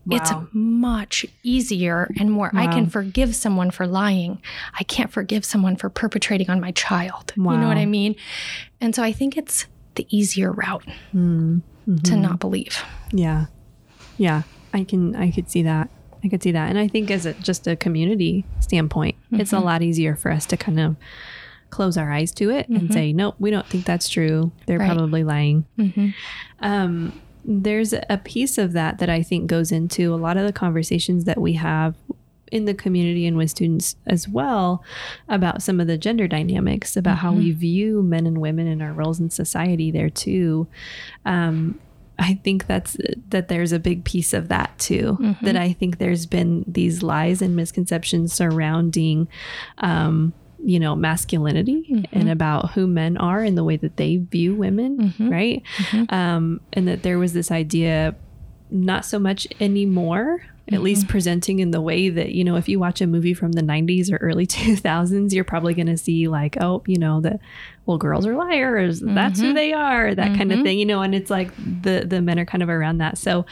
Wow. 0.07 0.17
it's 0.17 0.33
much 0.53 1.27
easier 1.43 2.11
and 2.19 2.31
more 2.33 2.51
i 2.55 2.67
can 2.69 2.87
forgive 2.89 3.37
someone 3.37 3.71
for 3.71 3.87
lying 3.87 4.41
i 4.79 4.83
can't 4.85 5.13
forgive 5.13 5.45
someone 5.45 5.77
for 5.77 5.91
perpetrating 5.91 6.49
on 6.49 6.59
my 6.59 6.71
child 6.73 7.33
you 7.37 7.43
know 7.43 7.69
what 7.69 7.77
i 7.77 7.85
mean 7.85 8.17
and 8.81 8.95
so 8.95 9.03
i 9.03 9.13
think 9.13 9.37
it's 9.37 9.67
the 9.97 10.07
easier 10.09 10.53
route 10.53 10.85
Mm, 11.15 11.61
to 12.05 12.13
mhm. 12.13 12.21
not 12.21 12.39
believe. 12.41 12.83
Yeah. 13.13 13.47
Yeah. 14.17 14.43
I 14.73 14.85
can 14.85 15.17
I 15.17 15.31
could 15.33 15.51
see 15.51 15.63
that. 15.65 15.91
I 16.23 16.29
could 16.29 16.43
see 16.43 16.53
that. 16.53 16.69
And 16.71 16.79
I 16.79 16.87
think 16.87 17.11
as 17.11 17.27
a, 17.27 17.33
just 17.35 17.67
a 17.67 17.75
community 17.75 18.45
standpoint, 18.61 19.17
it's 19.33 19.53
a 19.53 19.57
Mhm. 19.57 19.65
lot 19.65 19.83
easier 19.83 20.15
for 20.15 20.31
us 20.31 20.47
to 20.47 20.57
kind 20.57 20.79
of 20.79 20.97
close 21.71 21.97
our 21.97 22.11
eyes 22.13 22.33
to 22.33 22.51
it 22.51 22.69
and 22.69 22.83
Mhm. 22.89 22.93
say, 22.93 23.13
nope, 23.13 23.35
we 23.39 23.51
don't 23.51 23.67
think 23.67 23.85
that's 23.85 24.09
true. 24.09 24.53
They're 24.67 24.79
Right. 24.79 24.91
probably 24.91 25.25
lying. 25.25 25.65
Mm-hmm. 25.79 26.09
Um, 26.61 27.13
there's 27.45 27.93
a 27.93 28.21
piece 28.23 28.59
of 28.59 28.73
that 28.73 28.99
that 28.99 29.09
I 29.09 29.23
think 29.23 29.47
goes 29.49 29.73
into 29.73 30.13
a 30.13 30.17
lot 30.17 30.37
of 30.37 30.47
the 30.47 30.53
conversations 30.53 31.25
that 31.25 31.41
we 31.41 31.55
have 31.55 31.95
in 32.53 32.65
the 32.65 32.75
community 32.75 33.27
and 33.27 33.37
with 33.37 33.49
students 33.49 33.95
as 34.07 34.29
well 34.29 34.83
about 35.29 35.63
some 35.63 35.79
of 35.81 35.87
the 35.87 35.97
gender 35.97 36.27
dynamics, 36.27 36.97
about 36.97 37.19
how 37.19 37.33
we 37.33 37.53
view 37.53 38.03
men 38.03 38.27
and 38.27 38.39
women 38.39 38.67
and 38.67 38.83
our 38.83 38.93
roles 38.93 39.21
in 39.21 39.31
society 39.31 39.91
there 39.91 40.11
too. 40.11 40.67
Um, 41.25 41.79
I 42.19 42.35
think 42.35 42.67
that's 42.67 42.99
that 43.31 43.49
there's 43.49 43.73
a 43.73 43.79
big 43.79 44.05
piece 44.05 44.35
of 44.35 44.49
that 44.49 44.79
too. 44.79 45.17
Mhm. 45.21 45.41
That 45.41 45.57
I 45.57 45.73
think 45.73 45.97
there's 45.97 46.27
been 46.27 46.65
these 46.69 47.03
lies 47.03 47.41
and 47.41 47.57
misconceptions 47.57 48.35
surrounding 48.35 49.27
um, 49.79 50.35
you 50.65 50.79
know, 50.79 50.95
masculinity 50.95 52.05
and 52.13 52.29
about 52.31 52.73
who 52.73 52.87
men 52.87 53.17
are 53.17 53.43
and 53.43 53.57
the 53.57 53.65
way 53.65 53.77
that 53.77 53.97
they 53.97 54.17
view 54.17 54.55
women, 54.55 55.15
Mhm. 55.19 55.31
right? 55.31 55.63
Mhm. 55.79 56.13
Um, 56.13 56.61
and 56.73 56.87
that 56.89 57.03
there 57.03 57.19
was 57.19 57.33
this 57.33 57.51
idea, 57.51 58.15
not 58.71 59.05
so 59.05 59.19
much 59.19 59.47
anymore, 59.61 60.43
at 60.73 60.83
least 60.83 61.03
mm-hmm. 61.03 61.11
presenting 61.11 61.59
in 61.59 61.71
the 61.71 61.81
way 61.81 62.09
that, 62.09 62.33
you 62.33 62.45
know, 62.45 62.57
if 62.57 62.69
you 62.69 62.79
watch 62.79 63.01
a 63.01 63.07
movie 63.07 63.35
from 63.35 63.53
the 63.53 63.63
90s 63.63 64.13
or 64.13 64.17
early 64.19 64.47
2000s, 64.49 65.33
you're 65.33 65.45
probably 65.45 65.75
going 65.75 65.87
to 65.87 65.97
see, 65.97 66.29
like, 66.29 66.57
oh, 66.61 66.83
you 66.87 66.99
know, 66.99 67.21
that, 67.21 67.41
well, 67.87 67.99
girls 67.99 68.27
are 68.27 68.35
liars. 68.37 69.01
That's 69.01 69.41
who 69.41 69.53
Mhm. 69.53 69.55
they 69.55 69.73
are, 69.73 70.15
that 70.15 70.37
kind 70.37 70.53
of 70.53 70.59
mm-hmm. 70.59 70.65
thing, 70.65 70.79
you 70.79 70.87
know, 70.87 71.03
and 71.03 71.15
it's 71.15 71.31
like 71.31 71.51
the, 71.57 72.05
the 72.07 72.21
men 72.21 72.39
are 72.39 72.45
kind 72.45 72.63
of 72.63 72.69
around 72.69 72.99
that. 72.99 73.19
So 73.19 73.47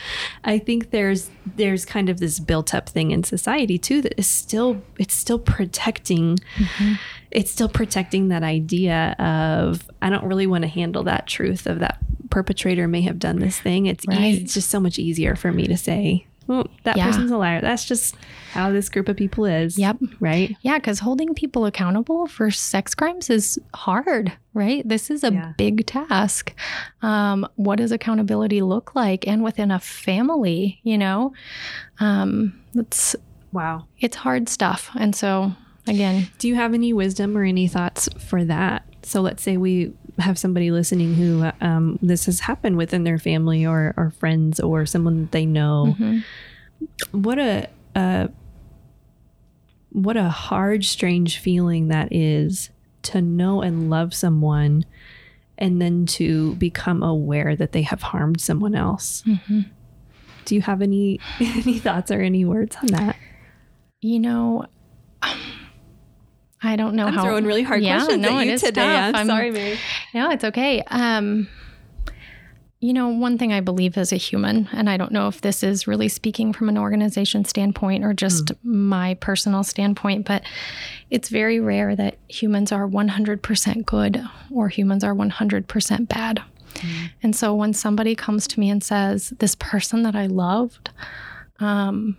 I 0.45 0.59
think 0.59 0.91
there's, 0.91 1.31
there's 1.57 1.85
kind 1.85 2.09
of 2.09 2.21
this 2.21 2.39
built 2.39 2.73
up 2.75 2.89
thing 2.89 3.11
in 3.11 3.25
society 3.25 3.79
too 3.79 4.01
that 4.03 4.15
is 4.19 4.27
still, 4.27 4.81
it's 4.99 5.15
still 5.15 5.39
protecting 5.39 6.39
mm-hmm. 6.57 6.95
it's 7.31 7.51
still 7.51 7.69
protecting 7.69 8.29
that 8.29 8.43
idea 8.43 9.15
of 9.19 9.91
I 10.01 10.09
don't 10.11 10.25
really 10.25 10.47
want 10.47 10.63
to 10.63 10.69
handle 10.69 11.03
that 11.05 11.27
truth 11.27 11.67
of 11.67 11.81
that 11.81 11.99
perpetrator 12.31 12.87
may 12.89 13.01
have 13.03 13.19
done 13.19 13.39
this 13.39 13.59
thing. 13.61 13.87
It's 13.87 14.05
easy, 14.09 14.19
Right. 14.23 14.43
it's 14.43 14.55
just 14.55 14.71
so 14.71 14.79
much 14.81 14.99
easier 14.99 15.35
for 15.35 15.53
me 15.53 15.67
to 15.67 15.77
say, 15.77 16.27
well, 16.49 16.67
that 16.85 16.97
Yeah. 16.97 17.07
person's 17.07 17.31
a 17.31 17.37
liar. 17.37 17.61
That's 17.61 17.85
just 17.85 18.17
how 18.53 18.73
this 18.73 18.89
group 18.89 19.09
of 19.09 19.17
people 19.17 19.45
is. 19.45 19.79
Yep. 19.79 19.99
Right. 20.19 20.57
Yeah, 20.63 20.79
because 20.79 20.99
holding 20.99 21.35
people 21.35 21.67
accountable 21.67 22.27
for 22.27 22.51
sex 22.51 22.95
crimes 22.95 23.31
is 23.31 23.59
hard, 23.75 24.33
right? 24.55 24.83
This 24.89 25.11
is 25.11 25.23
a 25.23 25.33
Yeah. 25.33 25.53
big 25.57 25.87
task. 25.87 26.55
Um, 27.03 27.47
what 27.57 27.77
does 27.79 27.93
accountability 27.93 28.63
look 28.63 28.95
like? 28.97 29.29
And 29.29 29.45
within 29.45 29.71
a 29.71 29.79
family, 29.79 30.81
you 30.83 30.99
know, 30.99 31.33
um, 32.01 32.55
it's 32.75 33.15
Wow. 33.53 33.85
it's 34.01 34.17
hard 34.17 34.49
stuff. 34.49 34.91
And 34.97 35.15
so, 35.15 35.53
again, 35.89 36.29
Do 36.39 36.49
you 36.49 36.55
have 36.55 36.75
any 36.75 36.93
wisdom 36.93 37.37
or 37.37 37.45
any 37.45 37.69
thoughts 37.69 38.09
for 38.19 38.45
that? 38.45 38.85
So 39.03 39.21
let's 39.21 39.43
say 39.43 39.57
we 39.57 39.93
have 40.19 40.39
somebody 40.39 40.71
listening 40.71 41.15
who 41.15 41.51
um, 41.61 41.99
this 42.03 42.27
has 42.27 42.41
happened 42.41 42.77
within 42.77 43.05
their 43.05 43.19
family 43.19 43.65
or, 43.65 43.95
or 43.97 44.11
friends 44.11 44.59
or 44.61 44.85
someone 44.87 45.23
that 45.23 45.33
they 45.33 45.47
know. 45.47 45.97
mhm, 45.99 46.25
what 47.13 47.39
a, 47.39 47.69
a 47.95 48.29
what 49.91 50.17
a 50.17 50.29
hard 50.29 50.85
strange 50.85 51.39
feeling 51.39 51.89
that 51.89 52.09
is 52.13 52.71
to 53.03 53.23
know 53.23 53.63
and 53.63 53.89
love 53.91 54.13
someone 54.13 54.85
and 55.57 55.81
then 55.81 56.05
to 56.07 56.55
become 56.57 57.03
aware 57.03 57.57
that 57.57 57.73
they 57.73 57.83
have 57.83 58.03
harmed 58.03 58.41
someone 58.41 58.75
else 58.75 59.23
mhm. 59.27 59.65
do 60.45 60.55
you 60.55 60.61
have 60.61 60.83
any 60.83 61.19
any 61.41 61.79
thoughts 61.79 62.11
or 62.11 62.21
any 62.21 62.45
words 62.45 62.77
on 62.77 62.87
that 62.89 63.17
you 64.01 64.21
know, 64.21 64.65
I 66.63 66.77
don't 66.77 66.95
know 66.95 67.07
i'm 67.07 67.15
how. 67.15 67.23
throwing 67.25 67.45
really 67.45 67.63
hard 67.63 67.83
Yeah, 67.83 67.99
questions 67.99 68.23
no, 68.23 68.39
at 68.39 68.47
you 68.47 68.59
today 68.59 68.81
tough. 68.83 69.09
i'm, 69.09 69.15
I'm- 69.17 69.27
sorry 69.27 69.51
mary 69.51 69.79
No, 70.15 70.31
it's 70.31 70.45
okay. 70.45 70.83
Um, 70.89 71.49
you 72.81 72.93
know, 72.93 73.09
one 73.09 73.39
thing 73.39 73.53
I 73.53 73.59
believe 73.61 73.99
as 73.99 74.13
a 74.13 74.17
human, 74.17 74.69
and 74.73 74.89
I 74.89 74.97
don't 74.97 75.11
know 75.11 75.27
if 75.27 75.41
this 75.41 75.65
is 75.65 75.89
really 75.89 76.09
speaking 76.09 76.53
from 76.53 76.69
an 76.69 76.79
organization 76.79 77.45
standpoint 77.45 78.05
or 78.05 78.15
just 78.15 78.53
my 78.63 79.15
personal 79.15 79.65
standpoint, 79.65 80.27
but 80.27 80.45
it's 81.11 81.29
very 81.29 81.59
rare 81.59 81.97
that 81.97 82.19
humans 82.29 82.71
are 82.71 82.87
100% 82.87 83.85
good 83.85 84.23
or 84.55 84.69
humans 84.69 85.03
are 85.03 85.13
100% 85.13 86.09
bad. 86.09 86.41
And 87.21 87.35
so 87.35 87.53
when 87.53 87.73
somebody 87.75 88.15
comes 88.15 88.47
to 88.47 88.61
me 88.61 88.71
and 88.71 88.83
says, 88.85 89.31
This 89.41 89.57
person 89.57 90.05
that 90.05 90.15
I 90.15 90.27
loved 90.27 90.91
um, 91.59 92.17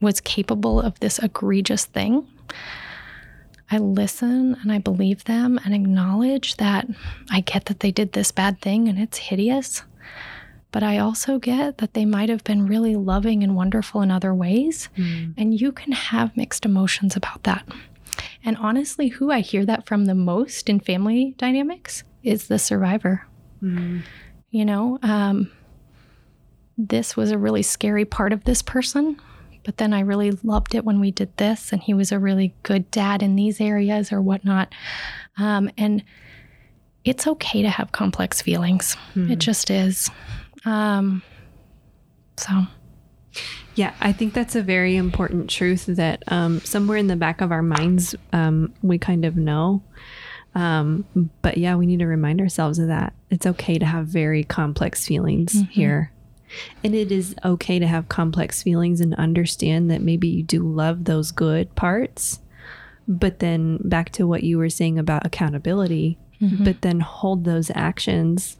was 0.00 0.22
capable 0.22 0.80
of 0.80 0.98
this 1.00 1.18
egregious 1.18 1.84
thing, 1.84 2.26
I 3.70 3.78
listen 3.78 4.56
and 4.62 4.72
I 4.72 4.78
believe 4.78 5.24
them 5.24 5.58
and 5.64 5.74
acknowledge 5.74 6.56
that 6.56 6.86
I 7.30 7.40
get 7.40 7.66
that 7.66 7.80
they 7.80 7.92
did 7.92 8.12
this 8.12 8.32
bad 8.32 8.60
thing 8.60 8.88
and 8.88 8.98
it's 8.98 9.18
hideous. 9.18 9.82
But 10.72 10.82
I 10.82 10.98
also 10.98 11.38
get 11.38 11.78
that 11.78 11.94
they 11.94 12.04
might 12.04 12.28
have 12.28 12.44
been 12.44 12.66
really 12.66 12.94
loving 12.96 13.42
and 13.42 13.56
wonderful 13.56 14.02
in 14.02 14.10
other 14.10 14.32
ways. 14.34 14.88
And 15.36 15.60
you 15.60 15.72
can 15.72 15.92
have 15.92 16.36
mixed 16.36 16.64
emotions 16.64 17.16
about 17.16 17.42
that. 17.44 17.66
And 18.44 18.56
honestly, 18.56 19.08
who 19.08 19.30
I 19.30 19.40
hear 19.40 19.64
that 19.66 19.86
from 19.86 20.04
the 20.06 20.14
most 20.14 20.68
in 20.68 20.78
family 20.80 21.34
dynamics 21.38 22.04
is 22.22 22.46
the 22.48 22.58
survivor. 22.58 23.26
You 24.50 24.64
know, 24.64 24.98
um, 25.02 25.50
this 26.78 27.16
was 27.16 27.30
a 27.30 27.38
really 27.38 27.62
scary 27.62 28.04
part 28.04 28.32
of 28.32 28.44
this 28.44 28.62
person, 28.62 29.20
but 29.64 29.76
then 29.76 29.92
I 29.92 30.00
really 30.00 30.30
loved 30.42 30.74
it 30.74 30.84
when 30.84 31.00
we 31.00 31.10
did 31.10 31.36
this, 31.36 31.72
and 31.72 31.82
he 31.82 31.94
was 31.94 32.12
a 32.12 32.18
really 32.18 32.54
good 32.62 32.90
dad 32.90 33.22
in 33.22 33.36
these 33.36 33.60
areas 33.60 34.12
or 34.12 34.20
whatnot. 34.20 34.72
Um, 35.36 35.70
and 35.78 36.02
it's 37.04 37.26
okay 37.26 37.62
to 37.62 37.68
have 37.70 37.92
complex 37.92 38.42
feelings. 38.42 38.96
It 39.32 39.38
just 39.38 39.70
is. 39.70 40.10
Um, 40.64 41.22
so, 42.36 42.66
Yeah, 43.74 43.94
I 44.00 44.12
think 44.12 44.34
that's 44.34 44.56
a 44.56 44.62
very 44.62 44.96
important 44.96 45.48
truth 45.48 45.86
that 45.86 46.22
um, 46.28 46.60
somewhere 46.60 46.98
in 46.98 47.06
the 47.06 47.16
back 47.16 47.40
of 47.40 47.52
our 47.52 47.62
minds, 47.62 48.14
um, 48.32 48.74
we 48.82 48.98
kind 48.98 49.24
of 49.24 49.36
know. 49.36 49.82
Um, 50.54 51.04
but 51.42 51.56
yeah, 51.56 51.76
we 51.76 51.86
need 51.86 52.00
to 52.00 52.06
remind 52.06 52.40
ourselves 52.40 52.78
of 52.78 52.88
that. 52.88 53.14
It's 53.30 53.46
okay 53.46 53.78
to 53.78 53.86
have 53.86 54.06
very 54.06 54.42
complex 54.44 55.06
feelings 55.06 55.54
here. 55.70 56.12
And 56.82 56.94
it 56.94 57.12
is 57.12 57.34
okay 57.44 57.78
to 57.78 57.86
have 57.86 58.08
complex 58.08 58.62
feelings 58.62 59.00
and 59.00 59.14
understand 59.14 59.90
that 59.90 60.02
maybe 60.02 60.28
you 60.28 60.42
do 60.42 60.62
love 60.62 61.04
those 61.04 61.30
good 61.30 61.74
parts. 61.74 62.40
But 63.06 63.38
then 63.40 63.78
back 63.84 64.10
to 64.12 64.26
what 64.26 64.42
you 64.42 64.58
were 64.58 64.70
saying 64.70 64.98
about 64.98 65.26
accountability, 65.26 66.18
but 66.40 66.80
then 66.82 67.00
hold 67.00 67.44
those 67.44 67.70
actions 67.74 68.56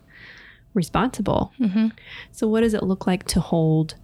responsible. 0.74 1.53
mhm. 1.59 1.92
So, 2.31 2.46
what 2.46 2.61
does 2.61 2.74
it 2.74 2.83
look 2.83 3.07
like 3.07 3.24
to 3.29 3.40
hold? 3.40 3.94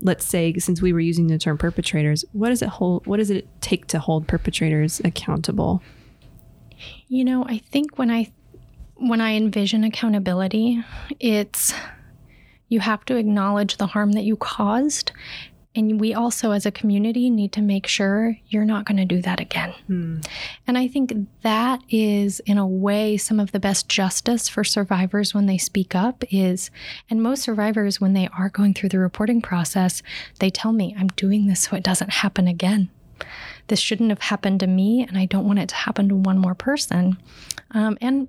Let's 0.00 0.24
say, 0.24 0.54
since 0.58 0.80
we 0.80 0.92
were 0.92 1.00
using 1.00 1.26
the 1.26 1.38
term 1.38 1.58
perpetrators, 1.58 2.24
what 2.32 2.50
does 2.50 2.62
it 2.62 2.68
hold? 2.68 3.06
What 3.06 3.16
does 3.16 3.30
it 3.30 3.48
take 3.60 3.86
to 3.88 3.98
hold 3.98 4.28
perpetrators 4.28 5.00
accountable? 5.04 5.82
You 7.08 7.24
know, 7.24 7.44
I 7.44 7.58
think 7.58 7.98
when 7.98 8.10
I 8.10 8.30
when 8.94 9.20
I 9.20 9.32
envision 9.32 9.84
accountability, 9.84 10.84
it's 11.18 11.74
you 12.68 12.80
have 12.80 13.04
to 13.06 13.16
acknowledge 13.16 13.76
the 13.76 13.86
harm 13.86 14.12
that 14.12 14.24
you 14.24 14.36
caused 14.36 15.12
and 15.78 16.00
we 16.00 16.12
also 16.12 16.50
as 16.50 16.66
a 16.66 16.72
community 16.72 17.30
need 17.30 17.52
to 17.52 17.62
make 17.62 17.86
sure 17.86 18.36
you're 18.48 18.64
not 18.64 18.84
going 18.84 18.96
to 18.96 19.04
do 19.04 19.22
that 19.22 19.38
again. 19.38 19.72
Hmm. 19.86 20.20
And 20.66 20.76
I 20.76 20.88
think 20.88 21.12
that 21.42 21.80
is 21.88 22.40
in 22.40 22.58
a 22.58 22.66
way 22.66 23.16
some 23.16 23.38
of 23.38 23.52
the 23.52 23.60
best 23.60 23.88
justice 23.88 24.48
for 24.48 24.64
survivors 24.64 25.34
when 25.34 25.46
they 25.46 25.56
speak 25.56 25.94
up 25.94 26.24
is 26.32 26.72
and 27.08 27.22
most 27.22 27.42
survivors 27.42 28.00
when 28.00 28.12
they 28.12 28.28
are 28.36 28.48
going 28.48 28.74
through 28.74 28.88
the 28.88 28.98
reporting 28.98 29.40
process, 29.40 30.02
they 30.40 30.50
tell 30.50 30.72
me 30.72 30.96
I'm 30.98 31.08
doing 31.08 31.46
this 31.46 31.60
so 31.60 31.76
it 31.76 31.84
doesn't 31.84 32.10
happen 32.10 32.48
again. 32.48 32.88
This 33.68 33.80
shouldn't 33.80 34.10
have 34.10 34.20
happened 34.20 34.60
to 34.60 34.66
me, 34.66 35.04
and 35.06 35.16
I 35.16 35.26
don't 35.26 35.46
want 35.46 35.58
it 35.58 35.68
to 35.70 35.74
happen 35.74 36.08
to 36.08 36.16
one 36.16 36.38
more 36.38 36.54
person. 36.54 37.16
Um, 37.70 37.96
and 38.00 38.28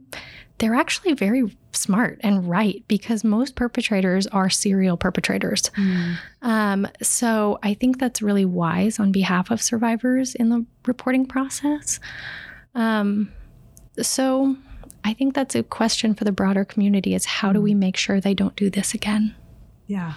they're 0.60 0.76
actually 0.76 1.14
very 1.14 1.56
smart 1.72 2.20
and 2.22 2.48
right 2.50 2.84
because 2.88 3.24
most 3.24 3.56
perpetrators 3.56 4.28
are 4.28 4.50
serial 4.50 4.98
perpetrators. 4.98 5.64
Mm. 5.78 6.16
Um, 6.42 6.88
so 7.02 7.60
I 7.64 7.74
think 7.74 8.00
that's 8.00 8.22
really 8.22 8.46
wise 8.46 9.00
on 9.00 9.12
behalf 9.12 9.52
of 9.52 9.62
survivors 9.62 10.36
in 10.36 10.50
the 10.50 10.66
reporting 10.86 11.26
process. 11.26 12.00
Um, 12.76 13.32
so 14.02 14.58
I 15.04 15.14
think 15.14 15.34
that's 15.34 15.56
a 15.56 15.64
question 15.64 16.14
for 16.14 16.26
the 16.26 16.32
broader 16.32 16.66
community 16.66 17.16
is 17.16 17.26
how 17.26 17.54
do 17.54 17.62
we 17.62 17.74
make 17.74 17.96
sure 17.96 18.20
they 18.20 18.34
don't 18.34 18.56
do 18.56 18.70
this 18.70 18.94
again? 18.94 19.36
Yeah. 19.88 20.16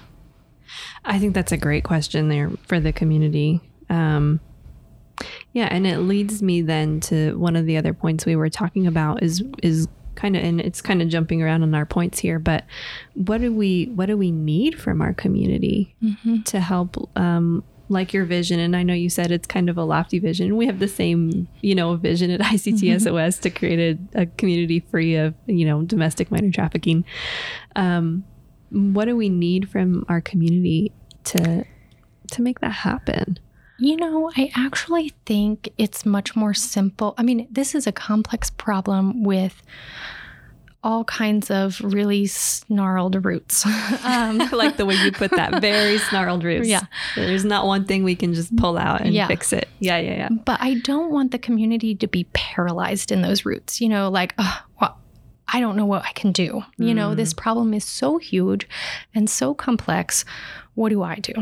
I 1.05 1.19
think 1.19 1.35
that's 1.35 1.53
a 1.53 1.57
great 1.57 1.85
question 1.85 2.29
there 2.29 2.51
for 2.67 2.81
the 2.81 2.93
community. 2.93 3.61
Um, 3.89 4.41
yeah, 5.53 5.69
and 5.71 5.87
it 5.87 5.99
leads 5.99 6.43
me 6.43 6.63
then 6.63 7.01
to 7.01 7.37
one 7.39 7.57
of 7.57 7.67
the 7.67 7.77
other 7.77 7.93
points 7.95 8.27
we 8.27 8.37
were 8.37 8.51
talking 8.51 8.87
about 8.87 9.23
is 9.23 9.43
is 9.63 9.89
kind 10.15 10.37
of 10.37 10.45
and 10.45 10.61
it's 10.61 10.81
kind 10.81 11.03
of 11.03 11.09
jumping 11.09 11.43
around 11.43 11.63
on 11.63 11.75
our 11.75 11.87
points 11.87 12.19
here, 12.19 12.39
but 12.39 12.65
what 13.15 13.41
do 13.41 13.53
we 13.53 13.87
what 13.95 14.07
do 14.07 14.17
we 14.17 14.31
need 14.31 14.81
from 14.81 15.01
our 15.01 15.13
community 15.13 15.95
mm-hmm. 16.03 16.43
to 16.43 16.61
help 16.61 17.11
um, 17.17 17.65
like 17.89 18.13
your 18.13 18.25
vision 18.25 18.59
and 18.59 18.75
i 18.75 18.83
know 18.83 18.95
you 18.95 19.11
said 19.11 19.31
it's 19.31 19.47
kind 19.47 19.69
of 19.69 19.77
a 19.77 19.85
lofty 19.85 20.19
vision 20.19 20.57
we 20.57 20.67
have 20.67 20.79
the 20.79 20.89
same 20.89 21.47
you 21.61 21.75
know 21.75 21.95
vision 21.97 22.31
at 22.31 22.41
ictsos 22.53 23.07
mm-hmm. 23.07 23.41
to 23.41 23.51
create 23.51 23.99
a, 24.15 24.23
a, 24.23 24.27
community 24.27 24.81
free 24.81 25.15
of 25.15 25.35
you 25.47 25.67
know 25.67 25.83
domestic 25.83 26.31
minor 26.31 26.51
trafficking 26.51 27.05
um, 27.77 28.25
what 28.71 29.05
do 29.05 29.17
we 29.17 29.29
need 29.29 29.69
from 29.69 30.05
our 30.09 30.21
community 30.21 30.91
to 31.25 31.65
to 32.31 32.43
make 32.43 32.61
that 32.61 32.73
happen 32.73 33.39
you 33.79 33.97
know, 33.97 34.31
I 34.37 34.51
actually 34.57 35.13
think 35.27 35.71
it's 35.79 36.07
much 36.07 36.37
more 36.37 36.55
simple. 36.55 37.15
I 37.19 37.23
mean, 37.23 37.49
this 37.51 37.75
is 37.75 37.87
a 37.87 37.93
complex 37.93 38.51
problem 38.51 39.25
with 39.25 39.63
all 40.85 41.05
kinds 41.05 41.51
of 41.51 41.81
really 41.81 42.27
snarled 42.27 43.25
roots. 43.25 43.65
um, 44.05 44.39
like 44.53 44.77
the 44.77 44.87
way 44.87 44.95
you 44.97 45.13
put 45.13 45.31
that, 45.33 45.61
very 45.61 45.99
snarled 45.99 46.45
roots. 46.45 46.69
Yeah. 46.69 46.83
There's 47.15 47.45
not 47.45 47.67
one 47.67 47.85
thing 47.85 48.05
we 48.05 48.17
can 48.17 48.35
just 48.35 48.55
pull 48.57 48.77
out 48.77 49.01
and 49.01 49.15
yeah. 49.15 49.27
fix 49.27 49.53
it. 49.53 49.69
Yeah, 49.79 49.99
yeah, 49.99 50.15
yeah. 50.15 50.29
But 50.29 50.61
I 50.61 50.75
don't 50.75 51.11
want 51.11 51.31
the 51.31 51.39
community 51.39 51.95
to 51.97 52.07
be 52.07 52.25
paralyzed 52.33 53.13
in 53.13 53.23
those 53.23 53.45
roots, 53.45 53.81
you 53.81 53.89
know, 53.89 54.11
like, 54.11 54.35
oh, 54.39 54.63
well, 54.81 54.99
I 55.49 55.61
don't 55.61 55.77
know 55.77 55.87
what 55.87 56.05
I 56.05 56.13
can 56.13 56.33
do. 56.33 56.65
Mm. 56.81 56.89
You 56.89 56.95
know, 56.95 57.15
this 57.15 57.33
mm. 57.33 57.37
problem 57.37 57.75
is 57.75 57.85
so 57.85 58.19
huge 58.19 58.67
and 59.15 59.31
so 59.31 59.55
complex. 59.55 60.25
What 60.75 60.89
do 60.89 61.03
I 61.03 61.17
do? 61.17 61.35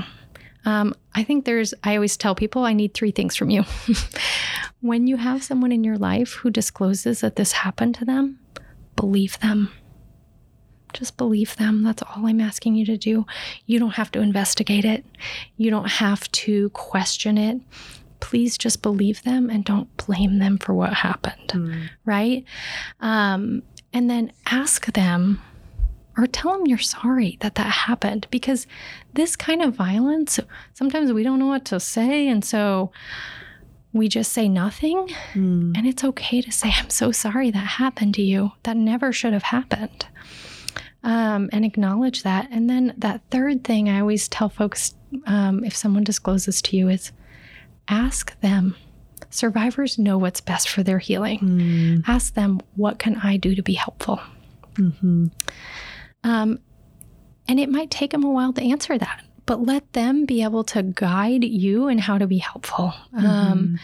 Um, 0.65 0.95
I 1.15 1.25
think 1.25 1.45
there's, 1.45 1.75
I 1.85 1.95
always 1.95 2.17
tell 2.17 2.35
people 2.35 2.65
I 2.65 2.73
need 2.73 2.95
three 2.95 3.11
things 3.11 3.37
from 3.37 3.51
you. 3.51 3.65
when 4.81 5.07
you 5.07 5.17
have 5.17 5.43
someone 5.43 5.73
in 5.73 5.85
your 5.85 5.99
life 5.99 6.35
who 6.35 6.51
discloses 6.51 7.21
that 7.21 7.37
this 7.37 7.53
happened 7.53 7.95
to 7.97 8.05
them, 8.05 8.39
believe 8.97 9.39
them. 9.41 9.71
Just 10.93 11.17
believe 11.17 11.57
them. 11.57 11.83
That's 11.83 12.03
all 12.03 12.27
I'm 12.27 12.41
asking 12.41 12.75
you 12.75 12.85
to 12.87 12.97
do. 12.97 13.25
You 13.67 13.79
don't 13.79 13.95
have 13.95 14.11
to 14.13 14.21
investigate 14.21 14.85
it, 14.85 15.05
you 15.57 15.71
don't 15.71 15.89
have 15.89 16.31
to 16.33 16.71
question 16.71 17.39
it. 17.39 17.61
Please 18.21 18.59
just 18.59 18.83
believe 18.83 19.23
them 19.23 19.49
and 19.49 19.65
don't 19.65 19.97
blame 19.97 20.41
them 20.41 20.59
for 20.59 20.75
what 20.75 20.93
happened. 20.93 21.49
Mm. 21.49 21.89
Right? 22.05 22.45
Um, 23.01 23.63
and 23.95 24.11
then 24.11 24.33
ask 24.47 24.93
them 24.93 25.41
or 26.17 26.27
tell 26.27 26.53
them 26.53 26.67
you're 26.67 26.79
sorry 26.79 27.39
that 27.41 27.55
that 27.55 27.71
happened 27.71 28.27
because 28.31 28.67
this 29.15 29.37
kind 29.37 29.63
of 29.63 29.75
violence, 29.75 30.41
sometimes 30.75 31.13
we 31.13 31.23
don't 31.23 31.39
know 31.39 31.47
what 31.47 31.65
to 31.67 31.81
say. 31.81 32.29
And 32.29 32.45
so, 32.45 32.93
we 33.93 34.09
just 34.09 34.33
say 34.33 34.49
nothing. 34.49 35.09
Mm. 35.33 35.77
And 35.77 35.87
it's 35.87 36.05
okay 36.05 36.41
to 36.41 36.53
say, 36.53 36.73
I'm 36.77 36.91
so 36.91 37.13
sorry 37.13 37.51
that 37.51 37.59
happened 37.59 38.15
to 38.15 38.23
you. 38.23 38.53
That 38.63 38.77
never 38.77 39.13
should 39.13 39.33
have 39.33 39.43
happened. 39.43 40.07
Um, 41.03 41.49
and 41.53 41.65
acknowledge 41.65 42.23
that. 42.23 42.49
And 42.51 42.69
then 42.69 42.95
that 42.99 43.23
third 43.31 43.65
thing 43.65 43.89
I 43.89 44.01
always 44.01 44.29
tell 44.29 44.49
folks 44.49 44.95
um, 45.27 45.65
if 45.65 45.75
someone 45.75 46.05
discloses 46.05 46.61
to 46.63 46.77
you 46.77 46.89
is 46.89 47.13
ask 47.89 48.39
them. 48.41 48.77
Survivors 49.31 49.99
know 49.99 50.19
what's 50.19 50.41
best 50.41 50.69
for 50.69 50.83
their 50.83 50.99
healing. 50.99 51.39
Mm. 51.41 52.05
Ask 52.07 52.35
them, 52.35 52.61
what 52.77 52.99
can 52.99 53.17
I 53.17 53.37
do 53.37 53.55
to 53.55 53.63
be 53.63 53.75
helpful? 53.75 54.21
Mm-hmm. 54.75 55.27
Um, 56.25 56.61
and 57.49 57.59
it 57.59 57.69
might 57.69 57.91
take 57.91 58.13
them 58.13 58.25
a 58.25 58.31
while 58.31 58.53
to 58.53 58.63
answer 58.63 58.97
that 58.99 59.25
but 59.51 59.67
let 59.67 59.95
them 59.95 60.27
be 60.27 60.45
able 60.45 60.63
to 60.63 60.81
guide 60.81 61.43
you 61.43 61.89
in 61.89 61.99
how 61.99 62.17
to 62.17 62.29
be 62.29 62.39
helpful. 62.39 62.95
Mm-hmm. 63.13 63.27
Um, 63.27 63.81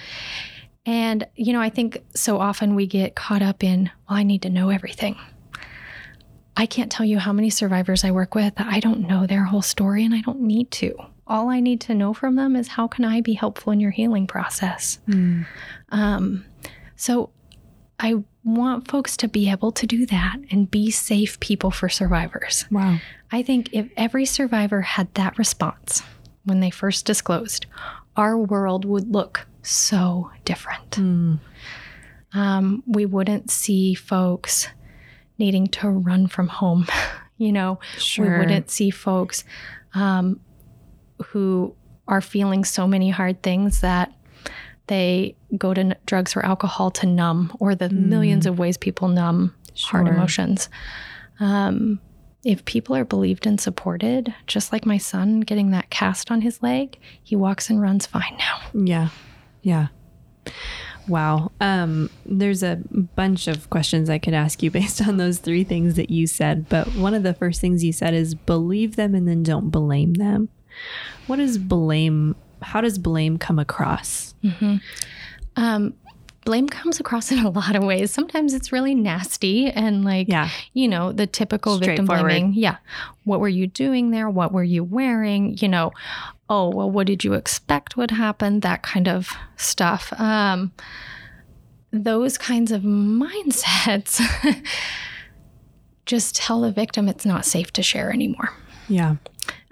and, 0.86 1.26
you 1.34 1.52
know, 1.52 1.60
I 1.60 1.70
think 1.70 2.04
so 2.14 2.38
often 2.38 2.76
we 2.76 2.86
get 2.86 3.16
caught 3.16 3.42
up 3.42 3.64
in, 3.64 3.90
well, 4.08 4.16
I 4.16 4.22
need 4.22 4.42
to 4.42 4.48
know 4.48 4.70
everything. 4.70 5.16
I 6.56 6.66
can't 6.66 6.92
tell 6.92 7.04
you 7.04 7.18
how 7.18 7.32
many 7.32 7.50
survivors 7.50 8.04
I 8.04 8.12
work 8.12 8.36
with 8.36 8.52
I 8.58 8.78
don't 8.78 9.08
know 9.08 9.26
their 9.26 9.42
whole 9.42 9.60
story 9.60 10.04
and 10.04 10.14
I 10.14 10.20
don't 10.20 10.42
need 10.42 10.70
to. 10.70 10.94
All 11.26 11.50
I 11.50 11.58
need 11.58 11.80
to 11.80 11.94
know 11.94 12.14
from 12.14 12.36
them 12.36 12.54
is 12.54 12.68
how 12.68 12.86
can 12.86 13.04
I 13.04 13.20
be 13.20 13.32
helpful 13.32 13.72
in 13.72 13.80
your 13.80 13.90
healing 13.90 14.28
process? 14.28 15.00
Mm. 15.08 15.46
Um, 15.88 16.44
so 16.94 17.30
I 17.98 18.22
want 18.44 18.88
folks 18.88 19.16
to 19.18 19.28
be 19.28 19.50
able 19.50 19.72
to 19.72 19.86
do 19.86 20.06
that 20.06 20.36
and 20.50 20.70
be 20.70 20.90
safe 20.90 21.40
people 21.40 21.70
for 21.70 21.88
survivors. 21.88 22.66
Wow. 22.70 22.98
I 23.32 23.42
think 23.42 23.70
if 23.72 23.88
every 23.96 24.26
survivor 24.26 24.82
had 24.82 25.12
that 25.14 25.38
response 25.38 26.02
when 26.44 26.60
they 26.60 26.70
first 26.70 27.06
disclosed, 27.06 27.66
our 28.16 28.36
world 28.36 28.84
would 28.84 29.12
look 29.12 29.46
so 29.62 30.30
different. 30.44 30.90
Mm. 30.92 31.40
Um, 32.32 32.82
we 32.86 33.06
wouldn't 33.06 33.50
see 33.50 33.94
folks 33.94 34.68
needing 35.38 35.66
to 35.68 35.88
run 35.88 36.26
from 36.28 36.48
home. 36.48 36.86
you 37.38 37.52
know, 37.52 37.78
sure. 37.98 38.24
we 38.24 38.38
wouldn't 38.38 38.70
see 38.70 38.90
folks 38.90 39.44
um, 39.94 40.40
who 41.26 41.74
are 42.08 42.20
feeling 42.20 42.64
so 42.64 42.86
many 42.86 43.10
hard 43.10 43.42
things 43.42 43.80
that 43.80 44.12
they 44.86 45.36
go 45.56 45.74
to 45.74 45.80
n- 45.80 45.96
drugs 46.06 46.36
or 46.36 46.44
alcohol 46.44 46.90
to 46.92 47.06
numb, 47.06 47.54
or 47.60 47.74
the 47.74 47.88
mm. 47.88 48.06
millions 48.06 48.46
of 48.46 48.58
ways 48.58 48.76
people 48.76 49.08
numb 49.08 49.54
sure. 49.74 50.02
hard 50.02 50.14
emotions. 50.14 50.68
Um, 51.40 52.00
if 52.44 52.64
people 52.64 52.94
are 52.94 53.04
believed 53.04 53.46
and 53.46 53.60
supported, 53.60 54.32
just 54.46 54.72
like 54.72 54.86
my 54.86 54.98
son 54.98 55.40
getting 55.40 55.72
that 55.72 55.90
cast 55.90 56.30
on 56.30 56.42
his 56.42 56.62
leg, 56.62 56.98
he 57.22 57.34
walks 57.34 57.68
and 57.68 57.80
runs 57.80 58.06
fine 58.06 58.36
now. 58.38 58.60
Yeah. 58.72 59.08
Yeah. 59.62 59.88
Wow. 61.08 61.50
Um, 61.60 62.10
there's 62.24 62.62
a 62.62 62.80
bunch 63.16 63.48
of 63.48 63.68
questions 63.70 64.08
I 64.10 64.18
could 64.18 64.34
ask 64.34 64.62
you 64.62 64.70
based 64.72 65.06
on 65.06 65.16
those 65.16 65.38
three 65.38 65.64
things 65.64 65.96
that 65.96 66.10
you 66.10 66.26
said. 66.26 66.68
But 66.68 66.94
one 66.94 67.14
of 67.14 67.22
the 67.22 67.34
first 67.34 67.60
things 67.60 67.84
you 67.84 67.92
said 67.92 68.14
is 68.14 68.34
believe 68.34 68.96
them 68.96 69.14
and 69.14 69.26
then 69.26 69.42
don't 69.42 69.70
blame 69.70 70.14
them. 70.14 70.48
What 71.26 71.40
is 71.40 71.58
blame 71.58 72.36
how 72.62 72.80
does 72.80 72.98
blame 72.98 73.38
come 73.38 73.58
across? 73.58 74.34
Mm-hmm. 74.42 74.76
Um, 75.56 75.94
blame 76.46 76.68
comes 76.68 76.98
across 76.98 77.30
in 77.32 77.44
a 77.44 77.50
lot 77.50 77.76
of 77.76 77.84
ways. 77.84 78.10
Sometimes 78.10 78.54
it's 78.54 78.72
really 78.72 78.94
nasty 78.94 79.66
and 79.66 80.04
like, 80.04 80.28
yeah. 80.28 80.48
you 80.72 80.88
know, 80.88 81.12
the 81.12 81.26
typical 81.26 81.78
victim 81.78 82.06
blaming. 82.06 82.54
Yeah. 82.54 82.76
What 83.24 83.40
were 83.40 83.48
you 83.48 83.66
doing 83.66 84.10
there? 84.10 84.30
What 84.30 84.52
were 84.52 84.64
you 84.64 84.82
wearing? 84.82 85.58
You 85.58 85.68
know, 85.68 85.92
oh, 86.48 86.70
well, 86.70 86.90
what 86.90 87.06
did 87.06 87.24
you 87.24 87.34
expect 87.34 87.96
would 87.98 88.12
happen? 88.12 88.60
That 88.60 88.82
kind 88.82 89.08
of 89.08 89.28
stuff. 89.56 90.12
Um, 90.18 90.72
those 91.90 92.38
kinds 92.38 92.72
of 92.72 92.82
mindsets 92.82 94.22
just 96.06 96.36
tell 96.36 96.60
the 96.60 96.72
victim 96.72 97.08
it's 97.08 97.26
not 97.26 97.44
safe 97.44 97.72
to 97.72 97.82
share 97.82 98.12
anymore. 98.12 98.50
Yeah. 98.88 99.16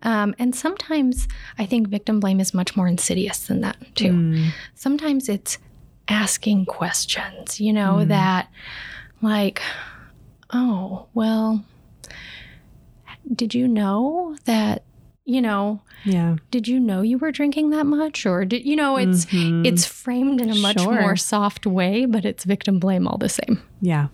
Um, 0.05 0.35
and 0.39 0.55
sometimes 0.55 1.27
I 1.59 1.67
think 1.67 1.89
victim 1.89 2.21
blame 2.21 2.41
is 2.41 2.55
much 2.55 2.77
more 2.77 2.87
insidious 2.87 3.47
than 3.47 3.63
that, 3.63 3.77
too. 3.95 4.13
Mm. 4.13 4.51
Sometimes 4.75 5.29
it's 5.29 5.59
asking 6.09 6.67
questions, 6.67 7.61
you 7.61 7.73
know, 7.73 7.97
mm. 7.97 8.09
that 8.09 8.49
like, 9.23 9.63
oh, 10.53 11.07
well, 11.15 11.65
did 13.33 13.55
you 13.55 13.67
know 13.67 14.37
that 14.45 14.85
you 15.25 15.41
know 15.41 15.81
yeah 16.05 16.37
did 16.51 16.69
you 16.69 16.79
know 16.79 17.01
you 17.01 17.17
were 17.17 17.33
drinking 17.33 17.71
that 17.71 17.87
much 17.87 18.27
or 18.27 18.45
did 18.45 18.65
you 18.65 18.77
know 18.77 18.97
it's 18.97 19.25
mm-hmm. 19.27 19.65
it's 19.65 19.87
framed 19.87 20.41
in 20.41 20.51
a 20.51 20.55
much 20.57 20.79
sure. 20.79 21.01
more 21.01 21.17
soft 21.17 21.67
way 21.67 22.05
but 22.05 22.25
it's 22.25 22.45
victim 22.45 22.79
blame 22.79 23.09
all 23.09 23.17
the 23.17 23.29
same 23.29 23.63
yeah 23.81 24.09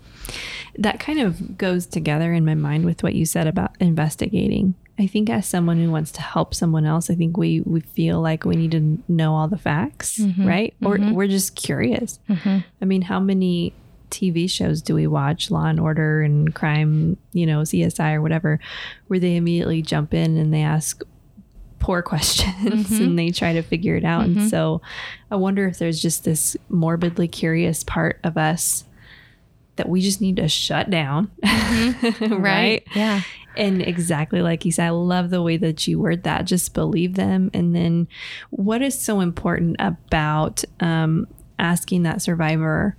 that 0.79 1.00
kind 1.00 1.18
of 1.18 1.59
goes 1.59 1.87
together 1.87 2.33
in 2.33 2.44
my 2.44 2.55
mind 2.55 2.85
with 2.85 3.03
what 3.03 3.14
you 3.14 3.24
said 3.24 3.48
about 3.48 3.74
investigating 3.81 4.74
I 5.01 5.07
think 5.07 5.31
as 5.31 5.47
someone 5.47 5.79
who 5.79 5.91
wants 5.91 6.13
to 6.13 6.21
help 6.21 6.55
someone 6.55 6.85
else, 6.85 7.09
I 7.09 7.15
think 7.15 7.37
we 7.37 7.61
we 7.63 7.81
feel 7.81 8.21
like 8.21 8.45
we 8.45 8.55
need 8.55 8.73
to 8.73 8.99
know 9.09 9.35
all 9.35 9.49
the 9.49 9.59
facts, 9.59 10.19
mm-hmm. 10.19 10.47
right? 10.47 10.75
Mm-hmm. 10.83 11.11
Or 11.11 11.15
we're 11.15 11.27
just 11.27 11.57
curious. 11.57 12.19
Mm-hmm. 12.29 12.59
I 12.83 12.85
mean, 12.85 13.03
how 13.03 13.19
many 13.19 13.73
TV 14.11 14.51
shows 14.51 14.83
do 14.83 14.95
we 14.95 15.07
watch, 15.07 15.51
Law 15.51 15.67
and 15.67 15.81
Order 15.81 16.21
and 16.23 16.55
Crime, 16.55 17.17
you 17.33 17.47
know, 17.47 17.61
CSI 17.61 18.15
or 18.15 18.23
whatever, 18.23 18.61
where 19.07 19.19
they 19.19 19.37
immediately 19.37 19.83
jump 19.83 20.13
in 20.13 20.37
and 20.37 20.53
they 20.53 20.63
ask, 20.63 21.03
poor 21.79 22.03
questions 22.03 22.91
and 22.93 23.19
they 23.19 23.31
try 23.31 23.55
to 23.55 23.63
figure 23.63 23.97
it 23.97 24.05
out. 24.05 24.27
And 24.27 24.51
so 24.51 24.83
I 25.31 25.37
wonder 25.37 25.67
if 25.67 25.79
there's 25.79 26.01
just 26.01 26.25
this 26.25 26.57
morbidly 26.69 27.27
curious 27.27 27.83
part 27.83 28.21
of 28.23 28.37
us 28.37 28.85
that 29.77 29.89
we 29.89 30.03
just 30.03 30.21
need 30.21 30.37
to 30.37 30.47
shut 30.47 30.91
down. 30.91 31.31
right? 32.21 32.87
Yeah. 32.95 33.23
And 33.57 33.83
exactly 33.83 34.43
like 34.43 34.65
you 34.65 34.73
said, 34.73 34.87
I 34.87 34.91
love 34.91 35.31
the 35.31 35.43
way 35.43 35.57
that 35.57 35.87
you 35.87 35.99
word 35.99 36.23
that. 36.23 36.45
Just 36.45 36.73
believe 36.73 37.15
them. 37.15 37.51
And 37.53 37.75
then 37.75 38.09
what 38.51 38.81
is 38.81 38.99
so 38.99 39.21
important 39.21 39.77
about 39.79 40.65
um, 40.81 41.27
asking 41.59 42.05
that 42.05 42.23
survivor, 42.23 42.97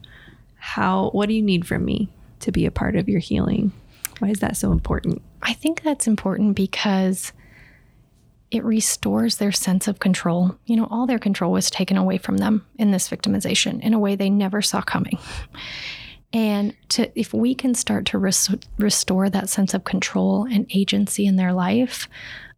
how, 0.56 1.10
what 1.12 1.28
do 1.28 1.34
you 1.34 1.42
need 1.42 1.66
from 1.66 1.86
me 1.86 2.10
to 2.42 2.52
be 2.52 2.66
a 2.66 2.72
part 2.72 2.96
of 2.96 3.08
your 3.08 3.20
healing? 3.20 3.72
Why 4.20 4.30
is 4.30 4.40
that 4.40 4.58
so 4.58 4.72
important? 4.72 5.22
I 5.42 5.54
think 5.54 5.82
that's 5.82 6.06
important 6.06 6.56
because 6.56 7.34
it 8.52 8.64
restores 8.64 9.38
their 9.38 9.52
sense 9.52 9.88
of 9.88 10.00
control. 10.00 10.58
You 10.66 10.76
know, 10.76 10.88
all 10.92 11.08
their 11.08 11.18
control 11.18 11.54
was 11.54 11.70
taken 11.70 11.98
away 11.98 12.18
from 12.18 12.38
them 12.38 12.66
in 12.78 12.92
this 12.92 13.10
victimization 13.10 13.82
in 13.82 13.94
a 13.94 14.00
way 14.00 14.16
they 14.16 14.30
never 14.30 14.62
saw 14.62 14.82
coming. 14.82 15.18
And 16.34 16.76
to, 16.90 17.20
if 17.20 17.34
we 17.34 17.54
can 17.54 17.74
start 17.74 18.06
to 18.08 18.18
res- 18.18 18.56
restore 18.78 19.30
that 19.30 19.50
sense 19.50 19.74
of 19.74 19.84
control 19.84 20.46
and 20.46 20.66
agency 20.74 21.26
in 21.26 21.36
their 21.36 21.52
life, 21.52 22.08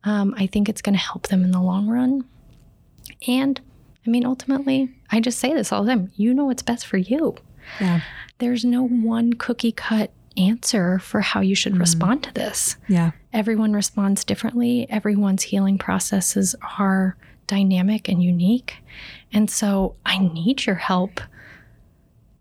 um, 0.04 0.36
I 0.38 0.48
think 0.48 0.70
it's 0.70 0.82
going 0.82 0.94
to 0.94 1.02
help 1.02 1.28
them 1.28 1.44
in 1.44 1.52
the 1.52 1.62
long 1.62 1.88
run. 1.88 2.26
And 3.28 3.60
I 4.06 4.10
mean, 4.10 4.26
ultimately, 4.26 4.90
I 5.10 5.20
just 5.20 5.40
say 5.40 5.54
this 5.54 5.72
all 5.72 5.84
the 5.84 5.90
time 5.92 6.12
you 6.16 6.34
know 6.34 6.46
what's 6.46 6.62
best 6.62 6.86
for 6.86 6.98
you. 6.98 7.36
Yeah. 7.80 8.02
There's 8.40 8.66
no 8.66 8.86
one 8.86 9.34
cookie 9.34 9.72
cut 9.72 10.12
answer 10.36 11.00
for 11.00 11.22
how 11.22 11.42
you 11.42 11.56
should 11.56 11.78
respond 11.78 12.24
to 12.24 12.34
this. 12.34 12.76
Yeah. 12.88 13.12
Everyone 13.32 13.74
responds 13.74 14.24
differently, 14.24 14.88
everyone's 14.90 15.44
healing 15.44 15.78
processes 15.78 16.56
are 16.78 17.16
dynamic 17.48 18.10
and 18.10 18.22
unique. 18.24 18.78
And 19.32 19.50
so 19.50 19.96
I 20.06 20.18
need 20.18 20.66
your 20.66 20.76
help 20.76 21.22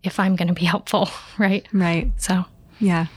if 0.03 0.19
I'm 0.19 0.35
going 0.35 0.47
to 0.49 0.53
be 0.53 0.65
helpful, 0.65 1.09
right? 1.37 1.67
Right. 1.73 2.11
So, 2.17 2.45
Yeah. 2.79 3.07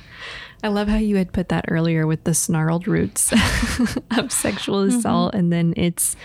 I 0.64 0.68
love 0.68 0.88
how 0.88 0.96
you 0.96 1.16
had 1.16 1.32
put 1.34 1.50
that 1.50 1.66
earlier 1.68 2.06
with 2.06 2.24
the 2.24 2.32
snarled 2.34 2.88
roots 2.88 3.30
of 4.16 4.32
sexual 4.32 4.80
assault 4.80 5.34
and 5.34 5.52
then 5.52 5.74
its 5.76 6.16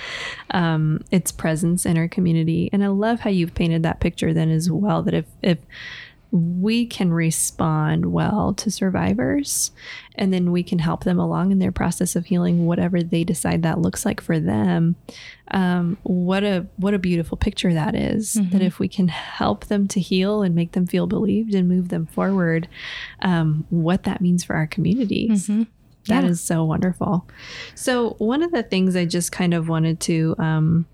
um, 0.51 1.03
its 1.11 1.31
presence 1.33 1.85
in 1.85 1.97
our 1.97 2.07
community. 2.07 2.69
And 2.71 2.81
I 2.83 2.87
love 2.87 3.19
how 3.19 3.29
you've 3.29 3.53
painted 3.53 3.83
that 3.83 3.99
picture 3.99 4.33
then 4.33 4.49
as 4.49 4.71
well 4.71 5.03
that 5.03 5.13
if 5.13 5.25
if 5.43 5.59
we 6.31 6.85
can 6.85 7.11
respond 7.11 8.05
well 8.05 8.53
to 8.53 8.71
survivors 8.71 9.71
and 10.15 10.33
then 10.33 10.51
we 10.51 10.63
can 10.63 10.79
help 10.79 11.03
them 11.03 11.19
along 11.19 11.51
in 11.51 11.59
their 11.59 11.73
process 11.73 12.15
of 12.15 12.25
healing 12.27 12.65
whatever 12.65 13.03
they 13.03 13.23
decide 13.25 13.63
that 13.63 13.79
looks 13.79 14.05
like 14.05 14.21
for 14.21 14.39
them 14.39 14.95
um, 15.49 15.97
what 16.03 16.43
a 16.45 16.65
what 16.77 16.93
a 16.93 16.99
beautiful 16.99 17.35
picture 17.37 17.73
that 17.73 17.95
is. 17.95 18.35
that 18.51 18.61
if 18.61 18.79
we 18.79 18.87
can 18.87 19.09
help 19.09 19.65
them 19.65 19.87
to 19.89 19.99
heal 19.99 20.41
and 20.41 20.55
make 20.55 20.71
them 20.71 20.87
feel 20.87 21.05
believed 21.05 21.53
and 21.53 21.67
move 21.67 21.89
them 21.89 22.05
forward 22.05 22.69
um, 23.21 23.65
what 23.69 24.03
that 24.03 24.21
means 24.21 24.43
for 24.43 24.55
our 24.55 24.67
communities 24.67 25.47
That 26.07 26.23
is 26.23 26.41
Yeah. 26.41 26.55
so 26.55 26.63
wonderful 26.63 27.27
so 27.75 28.11
one 28.19 28.41
of 28.41 28.51
the 28.53 28.63
things 28.63 28.95
i 28.95 29.03
just 29.05 29.33
kind 29.33 29.53
of 29.53 29.67
wanted 29.67 29.99
to 30.01 30.35
um, 30.39 30.85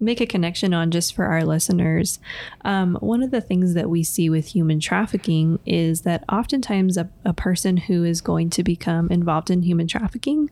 make 0.00 0.20
a 0.20 0.26
connection 0.26 0.72
on 0.72 0.90
just 0.90 1.14
for 1.14 1.24
our 1.26 1.44
listeners. 1.44 2.18
Um, 2.64 2.96
one 3.00 3.22
of 3.22 3.30
the 3.30 3.40
things 3.40 3.74
that 3.74 3.90
we 3.90 4.04
see 4.04 4.30
with 4.30 4.46
human 4.46 4.78
trafficking 4.80 5.58
is 5.66 6.02
that 6.02 6.24
oftentimes 6.28 6.96
a, 6.96 7.08
a 7.24 7.32
person 7.32 7.76
who 7.76 8.04
is 8.04 8.20
going 8.20 8.50
to 8.50 8.62
become 8.62 9.08
involved 9.10 9.50
in 9.50 9.62
human 9.62 9.88
trafficking, 9.88 10.50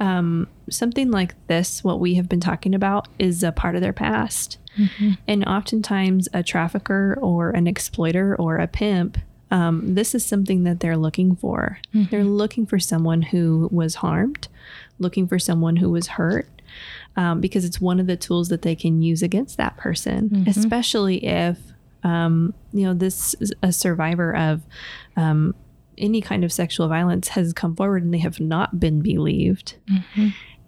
um, 0.00 0.48
something 0.70 1.10
like 1.10 1.34
this, 1.48 1.82
what 1.82 1.98
we 2.00 2.14
have 2.14 2.28
been 2.28 2.40
talking 2.40 2.74
about, 2.74 3.08
is 3.18 3.42
a 3.42 3.52
part 3.52 3.74
of 3.74 3.80
their 3.80 3.92
past. 3.92 4.58
And 5.28 5.44
oftentimes, 5.44 6.28
a 6.32 6.42
trafficker 6.42 7.16
or 7.20 7.50
an 7.50 7.66
exploiter 7.68 8.34
or 8.36 8.56
a 8.56 8.66
pimp. 8.66 9.18
Um, 9.50 9.94
this 9.94 10.16
is 10.16 10.24
something 10.24 10.64
that 10.64 10.80
they're 10.80 10.96
looking 10.96 11.36
for. 11.36 11.78
They're 12.10 12.24
looking 12.24 12.66
for 12.66 12.80
someone 12.80 13.22
who 13.22 13.68
was 13.70 13.96
harmed, 13.96 14.48
looking 14.98 15.28
for 15.28 15.38
someone 15.38 15.76
who 15.76 15.90
was 15.90 16.08
hurt, 16.08 16.48
um, 17.16 17.40
because 17.40 17.64
it's 17.64 17.80
one 17.80 18.00
of 18.00 18.06
the 18.06 18.16
tools 18.16 18.48
that 18.48 18.62
they 18.62 18.74
can 18.74 19.02
use 19.02 19.22
against 19.22 19.56
that 19.56 19.76
person, 19.76 20.44
especially 20.48 21.24
if 21.24 21.58
um, 22.02 22.52
you 22.72 22.84
know 22.84 22.94
this 22.94 23.34
is 23.40 23.52
a 23.62 23.72
survivor 23.72 24.34
of 24.36 24.62
um, 25.16 25.54
any 25.96 26.20
kind 26.20 26.44
of 26.44 26.52
sexual 26.52 26.88
violence 26.88 27.28
has 27.28 27.52
come 27.52 27.74
forward 27.76 28.02
and 28.02 28.12
they 28.12 28.18
have 28.18 28.40
not 28.40 28.80
been 28.80 29.00
believed. 29.00 29.76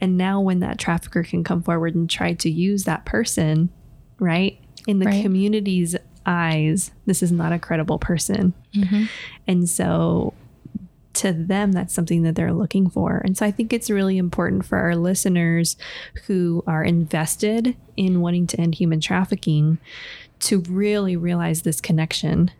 And 0.00 0.16
now, 0.18 0.40
when 0.40 0.60
that 0.60 0.78
trafficker 0.78 1.22
can 1.22 1.42
come 1.42 1.62
forward 1.62 1.94
and 1.94 2.08
try 2.08 2.34
to 2.34 2.50
use 2.50 2.84
that 2.84 3.04
person, 3.06 3.70
right, 4.18 4.58
in 4.86 4.98
the 4.98 5.06
Right. 5.06 5.22
community's 5.22 5.96
eyes, 6.26 6.90
this 7.06 7.22
is 7.22 7.32
not 7.32 7.52
a 7.52 7.58
credible 7.58 7.98
person. 7.98 8.52
And 9.46 9.68
so 9.68 10.34
to 11.16 11.32
them, 11.32 11.72
that's 11.72 11.94
something 11.94 12.22
that 12.22 12.34
they're 12.34 12.52
looking 12.52 12.88
for. 12.90 13.22
And 13.24 13.36
so 13.36 13.44
I 13.46 13.50
think 13.50 13.72
it's 13.72 13.90
really 13.90 14.18
important 14.18 14.64
for 14.64 14.78
our 14.78 14.96
listeners 14.96 15.76
who 16.26 16.62
are 16.66 16.84
invested 16.84 17.76
in 17.96 18.20
wanting 18.20 18.46
to 18.48 18.60
end 18.60 18.74
human 18.74 19.00
trafficking 19.00 19.78
to 20.38 20.60
really 20.68 21.16
realize 21.16 21.62
this 21.62 21.80
connection 21.80 22.50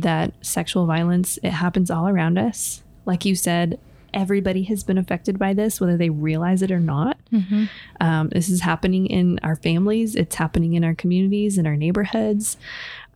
that 0.00 0.32
sexual 0.40 0.86
violence, 0.86 1.38
it 1.42 1.50
happens 1.50 1.90
all 1.90 2.08
around 2.08 2.38
us. 2.38 2.82
Like 3.04 3.24
you 3.24 3.34
said, 3.34 3.78
everybody 4.14 4.62
has 4.64 4.82
been 4.82 4.96
affected 4.96 5.38
by 5.38 5.52
this, 5.52 5.78
whether 5.78 5.98
they 5.98 6.08
realize 6.08 6.62
it 6.62 6.70
or 6.70 6.80
not. 6.80 7.18
Um, 8.00 8.30
this 8.30 8.48
is 8.48 8.62
happening 8.62 9.06
in 9.06 9.38
our 9.42 9.56
families, 9.56 10.16
it's 10.16 10.36
happening 10.36 10.72
in 10.72 10.84
our 10.84 10.94
communities, 10.94 11.58
in 11.58 11.66
our 11.66 11.76
neighborhoods. 11.76 12.56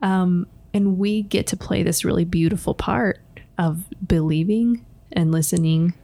Um, 0.03 0.47
and 0.75 0.99
we 0.99 1.23
get 1.23 1.47
to 1.49 1.57
play 1.57 1.83
this 1.83 2.05
really 2.05 2.27
beautiful 2.27 2.75
part 2.75 3.21
of 3.57 3.85
believing 4.07 4.85
and 5.13 5.33
listening 5.33 5.95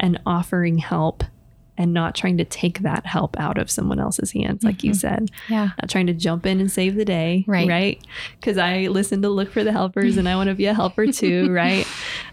and 0.00 0.20
offering 0.26 0.78
help 0.78 1.24
and 1.76 1.92
not 1.94 2.14
trying 2.14 2.36
to 2.38 2.44
take 2.44 2.80
that 2.80 3.06
help 3.06 3.38
out 3.38 3.56
of 3.56 3.70
someone 3.70 4.00
else's 4.00 4.32
hands, 4.32 4.64
like 4.64 4.82
you 4.82 4.92
said. 4.92 5.30
yeah. 5.48 5.70
Not 5.80 5.88
trying 5.88 6.08
to 6.08 6.12
jump 6.12 6.44
in 6.44 6.60
and 6.60 6.70
save 6.70 6.96
the 6.96 7.04
day. 7.04 7.44
Right. 7.46 7.68
Right. 7.68 8.04
Because 8.38 8.58
I 8.58 8.88
listen 8.88 9.22
to 9.22 9.28
look 9.28 9.52
for 9.52 9.62
the 9.62 9.70
helpers 9.70 10.16
and 10.16 10.28
I 10.28 10.34
want 10.34 10.48
to 10.48 10.54
be 10.56 10.66
a 10.66 10.74
helper 10.74 11.06
too. 11.12 11.52
right. 11.52 11.86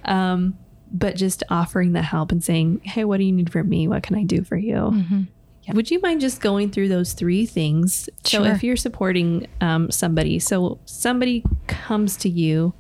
Um, 0.03 0.57
but 0.91 1.15
just 1.15 1.43
offering 1.49 1.93
the 1.93 2.01
help 2.01 2.31
and 2.31 2.43
saying, 2.43 2.81
hey, 2.83 3.03
what 3.03 3.17
do 3.17 3.23
you 3.23 3.31
need 3.31 3.51
from 3.51 3.69
me? 3.69 3.87
What 3.87 4.01
can 4.01 4.15
I 4.15 4.23
do 4.23 4.43
for 4.43 4.57
you? 4.57 4.75
Mm-hmm. 4.75 5.21
Yeah. 5.63 5.73
Would 5.73 5.91
you 5.91 5.99
mind 5.99 6.21
just 6.21 6.41
going 6.41 6.71
through 6.71 6.89
those 6.89 7.13
three 7.13 7.45
things? 7.45 8.07
Sure. 8.23 8.41
So, 8.41 8.43
if 8.45 8.63
you're 8.63 8.75
supporting 8.75 9.47
um, 9.61 9.89
somebody, 9.91 10.37
so 10.39 10.79
somebody 10.85 11.43
comes 11.67 12.17
to 12.17 12.29
you, 12.29 12.73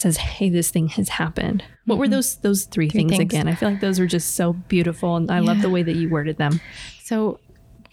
says, 0.00 0.16
"Hey, 0.16 0.48
this 0.48 0.70
thing 0.70 0.88
has 0.88 1.08
happened." 1.10 1.62
What 1.84 1.98
were 1.98 2.08
those 2.08 2.36
those 2.36 2.64
three, 2.64 2.88
things, 2.88 3.10
Mm-hmm. 3.12 3.18
things. 3.18 3.32
again? 3.32 3.48
I 3.48 3.54
feel 3.54 3.70
like 3.70 3.80
those 3.80 3.98
were 4.00 4.06
just 4.06 4.34
so 4.34 4.52
beautiful, 4.54 5.16
and 5.16 5.30
I 5.30 5.38
love 5.40 5.60
the 5.62 5.70
way 5.70 5.82
that 5.82 5.96
you 5.96 6.08
worded 6.08 6.36
them. 6.38 6.60
So 7.02 7.40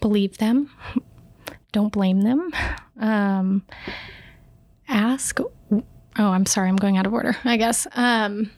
believe 0.00 0.38
them. 0.38 0.70
Don't 1.72 1.92
blame 1.92 2.22
them. 2.22 2.52
Um, 2.98 3.62
ask. 4.88 5.38
Oh, 5.40 5.82
I'm 6.18 6.46
sorry. 6.46 6.68
I'm 6.68 6.76
going 6.76 6.96
out 6.96 7.06
of 7.06 7.12
order, 7.12 7.36
I 7.44 7.56
guess. 7.58 7.86
Um, 7.94 8.50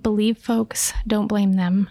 believe 0.00 0.38
folks. 0.38 0.92
Don't 1.06 1.26
blame 1.26 1.54
them. 1.54 1.88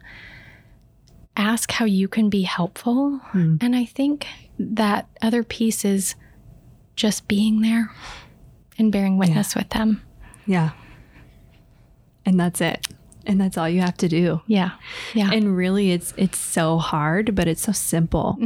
Ask 1.35 1.71
how 1.71 1.85
you 1.85 2.07
can 2.07 2.29
be 2.29 2.43
helpful. 2.43 3.19
And 3.33 3.75
I 3.75 3.85
think 3.85 4.27
that 4.59 5.07
other 5.21 5.43
piece 5.43 5.83
is 5.83 6.15
just 6.95 7.27
being 7.27 7.61
there 7.61 7.89
and 8.77 8.91
bearing 8.91 9.17
witness 9.17 9.55
with 9.55 9.67
them. 9.71 10.01
Yeah, 10.45 10.71
and 12.25 12.39
that's 12.39 12.61
it, 12.61 12.87
and 13.25 13.39
that's 13.39 13.57
all 13.57 13.67
you 13.69 13.81
have 13.81 13.97
to 13.97 14.07
do. 14.09 14.41
Yeah. 14.47 14.71
Yeah. 15.13 15.31
And 15.31 15.55
really, 15.55 15.91
it's 15.91 16.13
it's 16.17 16.37
so 16.37 16.77
hard, 16.77 17.35
but 17.35 17.47
it's 17.47 17.61
so 17.63 17.71
simple. 17.71 18.37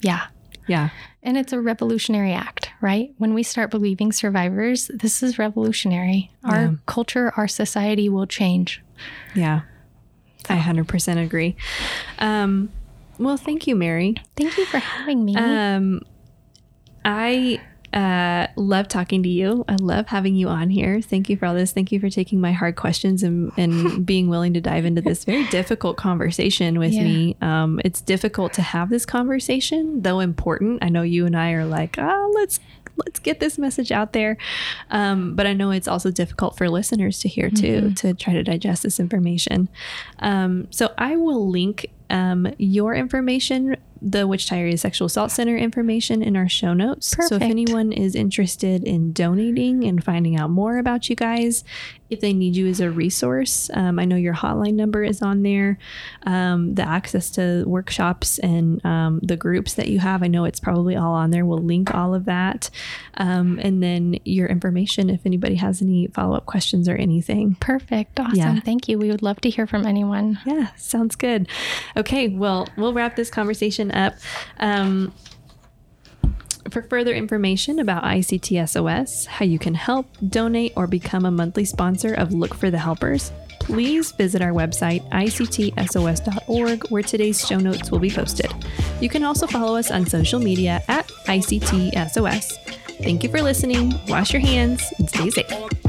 yeah. 0.00 0.26
Yeah, 0.66 0.88
And 1.22 1.36
it's 1.36 1.52
a 1.52 1.60
revolutionary 1.60 2.32
act, 2.32 2.70
right? 2.80 3.12
When 3.18 3.34
we 3.34 3.42
start 3.42 3.70
believing 3.70 4.12
survivors, 4.12 4.90
this 4.94 5.22
is 5.22 5.38
revolutionary. 5.38 6.30
Our 6.42 6.56
Yeah. 6.62 6.70
culture, 6.86 7.34
our 7.36 7.46
society 7.46 8.08
will 8.08 8.24
change. 8.26 8.82
yeah, 9.34 9.60
I 10.48 10.54
hundred 10.56 10.88
percent 10.88 11.20
agree. 11.20 11.54
Um, 12.18 12.70
well, 13.18 13.36
thank 13.36 13.66
you, 13.66 13.76
Mary. 13.76 14.14
Thank 14.38 14.56
you 14.56 14.64
for 14.64 14.78
having 14.78 15.22
me. 15.26 15.36
Um, 15.36 16.00
I 17.04 17.60
uh, 17.94 18.48
love 18.56 18.88
talking 18.88 19.22
to 19.22 19.28
you. 19.28 19.64
I 19.68 19.76
love 19.76 20.08
having 20.08 20.34
you 20.34 20.48
on 20.48 20.68
here. 20.68 21.00
Thank 21.00 21.28
you 21.30 21.36
for 21.36 21.46
all 21.46 21.54
this. 21.54 21.72
Thank 21.72 21.92
you 21.92 22.00
for 22.00 22.10
taking 22.10 22.40
my 22.40 22.52
hard 22.52 22.76
questions 22.76 23.22
and, 23.22 23.52
and 23.56 24.04
being 24.06 24.28
willing 24.28 24.52
to 24.54 24.60
dive 24.60 24.84
into 24.84 25.00
this 25.00 25.24
very 25.24 25.46
difficult 25.46 25.96
conversation 25.96 26.78
with 26.78 26.92
Yeah. 26.92 27.04
me. 27.04 27.36
Um, 27.40 27.80
it's 27.84 28.00
difficult 28.00 28.52
to 28.54 28.62
have 28.62 28.90
this 28.90 29.06
conversation, 29.06 30.02
though 30.02 30.20
important. 30.20 30.82
I 30.82 30.88
know 30.88 31.02
you 31.02 31.24
and 31.24 31.36
I 31.36 31.52
are 31.52 31.64
like, 31.64 31.96
oh, 31.98 32.32
let's 32.34 32.60
let's 33.04 33.18
get 33.18 33.40
this 33.40 33.58
message 33.58 33.90
out 33.90 34.12
there. 34.12 34.36
Um, 34.90 35.34
but 35.34 35.48
I 35.48 35.52
know 35.52 35.72
it's 35.72 35.88
also 35.88 36.12
difficult 36.12 36.56
for 36.56 36.68
listeners 36.70 37.18
to 37.20 37.28
hear 37.28 37.50
too, 37.50 37.92
to 37.94 38.14
try 38.14 38.34
to 38.34 38.44
digest 38.44 38.84
this 38.84 39.00
information. 39.00 39.68
Um, 40.20 40.68
so 40.70 40.92
I 40.96 41.16
will 41.16 41.48
link 41.50 41.86
um, 42.14 42.54
your 42.58 42.94
information 42.94 43.76
the 44.04 44.26
Wichita 44.26 44.56
Area 44.56 44.76
Sexual 44.76 45.06
Assault 45.06 45.30
Center 45.30 45.56
information 45.56 46.22
in 46.22 46.36
our 46.36 46.48
show 46.48 46.74
notes. 46.74 47.16
So 47.26 47.36
if 47.36 47.42
anyone 47.42 47.90
is 47.90 48.14
interested 48.14 48.84
in 48.84 49.14
donating 49.14 49.82
and 49.84 50.04
finding 50.04 50.36
out 50.36 50.50
more 50.50 50.76
about 50.76 51.08
you 51.08 51.16
guys, 51.16 51.64
if 52.10 52.20
they 52.20 52.34
need 52.34 52.54
you 52.54 52.66
as 52.68 52.80
a 52.80 52.90
resource, 52.90 53.70
um, 53.72 53.98
I 53.98 54.04
know 54.04 54.16
your 54.16 54.34
hotline 54.34 54.74
number 54.74 55.02
is 55.02 55.22
on 55.22 55.42
there. 55.42 55.78
Um, 56.24 56.74
the 56.74 56.86
access 56.86 57.30
to 57.30 57.64
workshops 57.66 58.38
and 58.38 58.84
um, 58.84 59.20
the 59.22 59.38
groups 59.38 59.74
that 59.74 59.88
you 59.88 60.00
have, 60.00 60.22
I 60.22 60.26
know 60.26 60.44
it's 60.44 60.60
probably 60.60 60.96
all 60.96 61.14
on 61.14 61.30
there. 61.30 61.46
We'll 61.46 61.58
link 61.58 61.94
all 61.94 62.14
of 62.14 62.26
that. 62.26 62.68
Um, 63.14 63.58
and 63.62 63.82
then 63.82 64.18
your 64.24 64.48
information 64.48 65.08
if 65.08 65.24
anybody 65.24 65.54
has 65.56 65.80
any 65.80 66.08
follow 66.08 66.36
up 66.36 66.44
questions 66.44 66.90
or 66.90 66.94
anything. 66.94 67.56
Perfect. 67.58 68.20
Awesome. 68.20 68.36
Yeah. 68.36 68.60
Thank 68.60 68.86
you. 68.86 68.98
We 68.98 69.10
would 69.10 69.22
love 69.22 69.40
to 69.40 69.50
hear 69.50 69.66
from 69.66 69.86
anyone. 69.86 70.38
Yeah, 70.44 70.74
sounds 70.76 71.16
good. 71.16 71.48
Okay, 72.04 72.28
well, 72.28 72.68
we'll 72.76 72.92
wrap 72.92 73.16
this 73.16 73.30
conversation 73.30 73.90
up. 73.90 74.12
Um, 74.58 75.14
for 76.70 76.82
further 76.82 77.14
information 77.14 77.78
about 77.78 78.04
ICTSOS, 78.04 79.26
how 79.26 79.46
you 79.46 79.58
can 79.58 79.72
help, 79.72 80.06
donate, 80.28 80.74
or 80.76 80.86
become 80.86 81.24
a 81.24 81.30
monthly 81.30 81.64
sponsor 81.64 82.12
of 82.12 82.34
Look 82.34 82.52
for 82.52 82.70
the 82.70 82.76
Helpers, 82.76 83.32
please 83.58 84.12
visit 84.12 84.42
our 84.42 84.50
website, 84.50 85.08
ictsos.org, 85.12 86.90
where 86.90 87.02
today's 87.02 87.46
show 87.46 87.56
notes 87.56 87.90
will 87.90 88.00
be 88.00 88.10
posted. 88.10 88.52
You 89.00 89.08
can 89.08 89.24
also 89.24 89.46
follow 89.46 89.74
us 89.74 89.90
on 89.90 90.04
social 90.04 90.40
media 90.40 90.82
at 90.88 91.08
ICTSOS. 91.26 92.58
Thank 92.98 93.22
you 93.22 93.30
for 93.30 93.40
listening. 93.40 93.98
Wash 94.08 94.34
your 94.34 94.42
hands 94.42 94.92
and 94.98 95.08
stay 95.08 95.30
safe. 95.30 95.83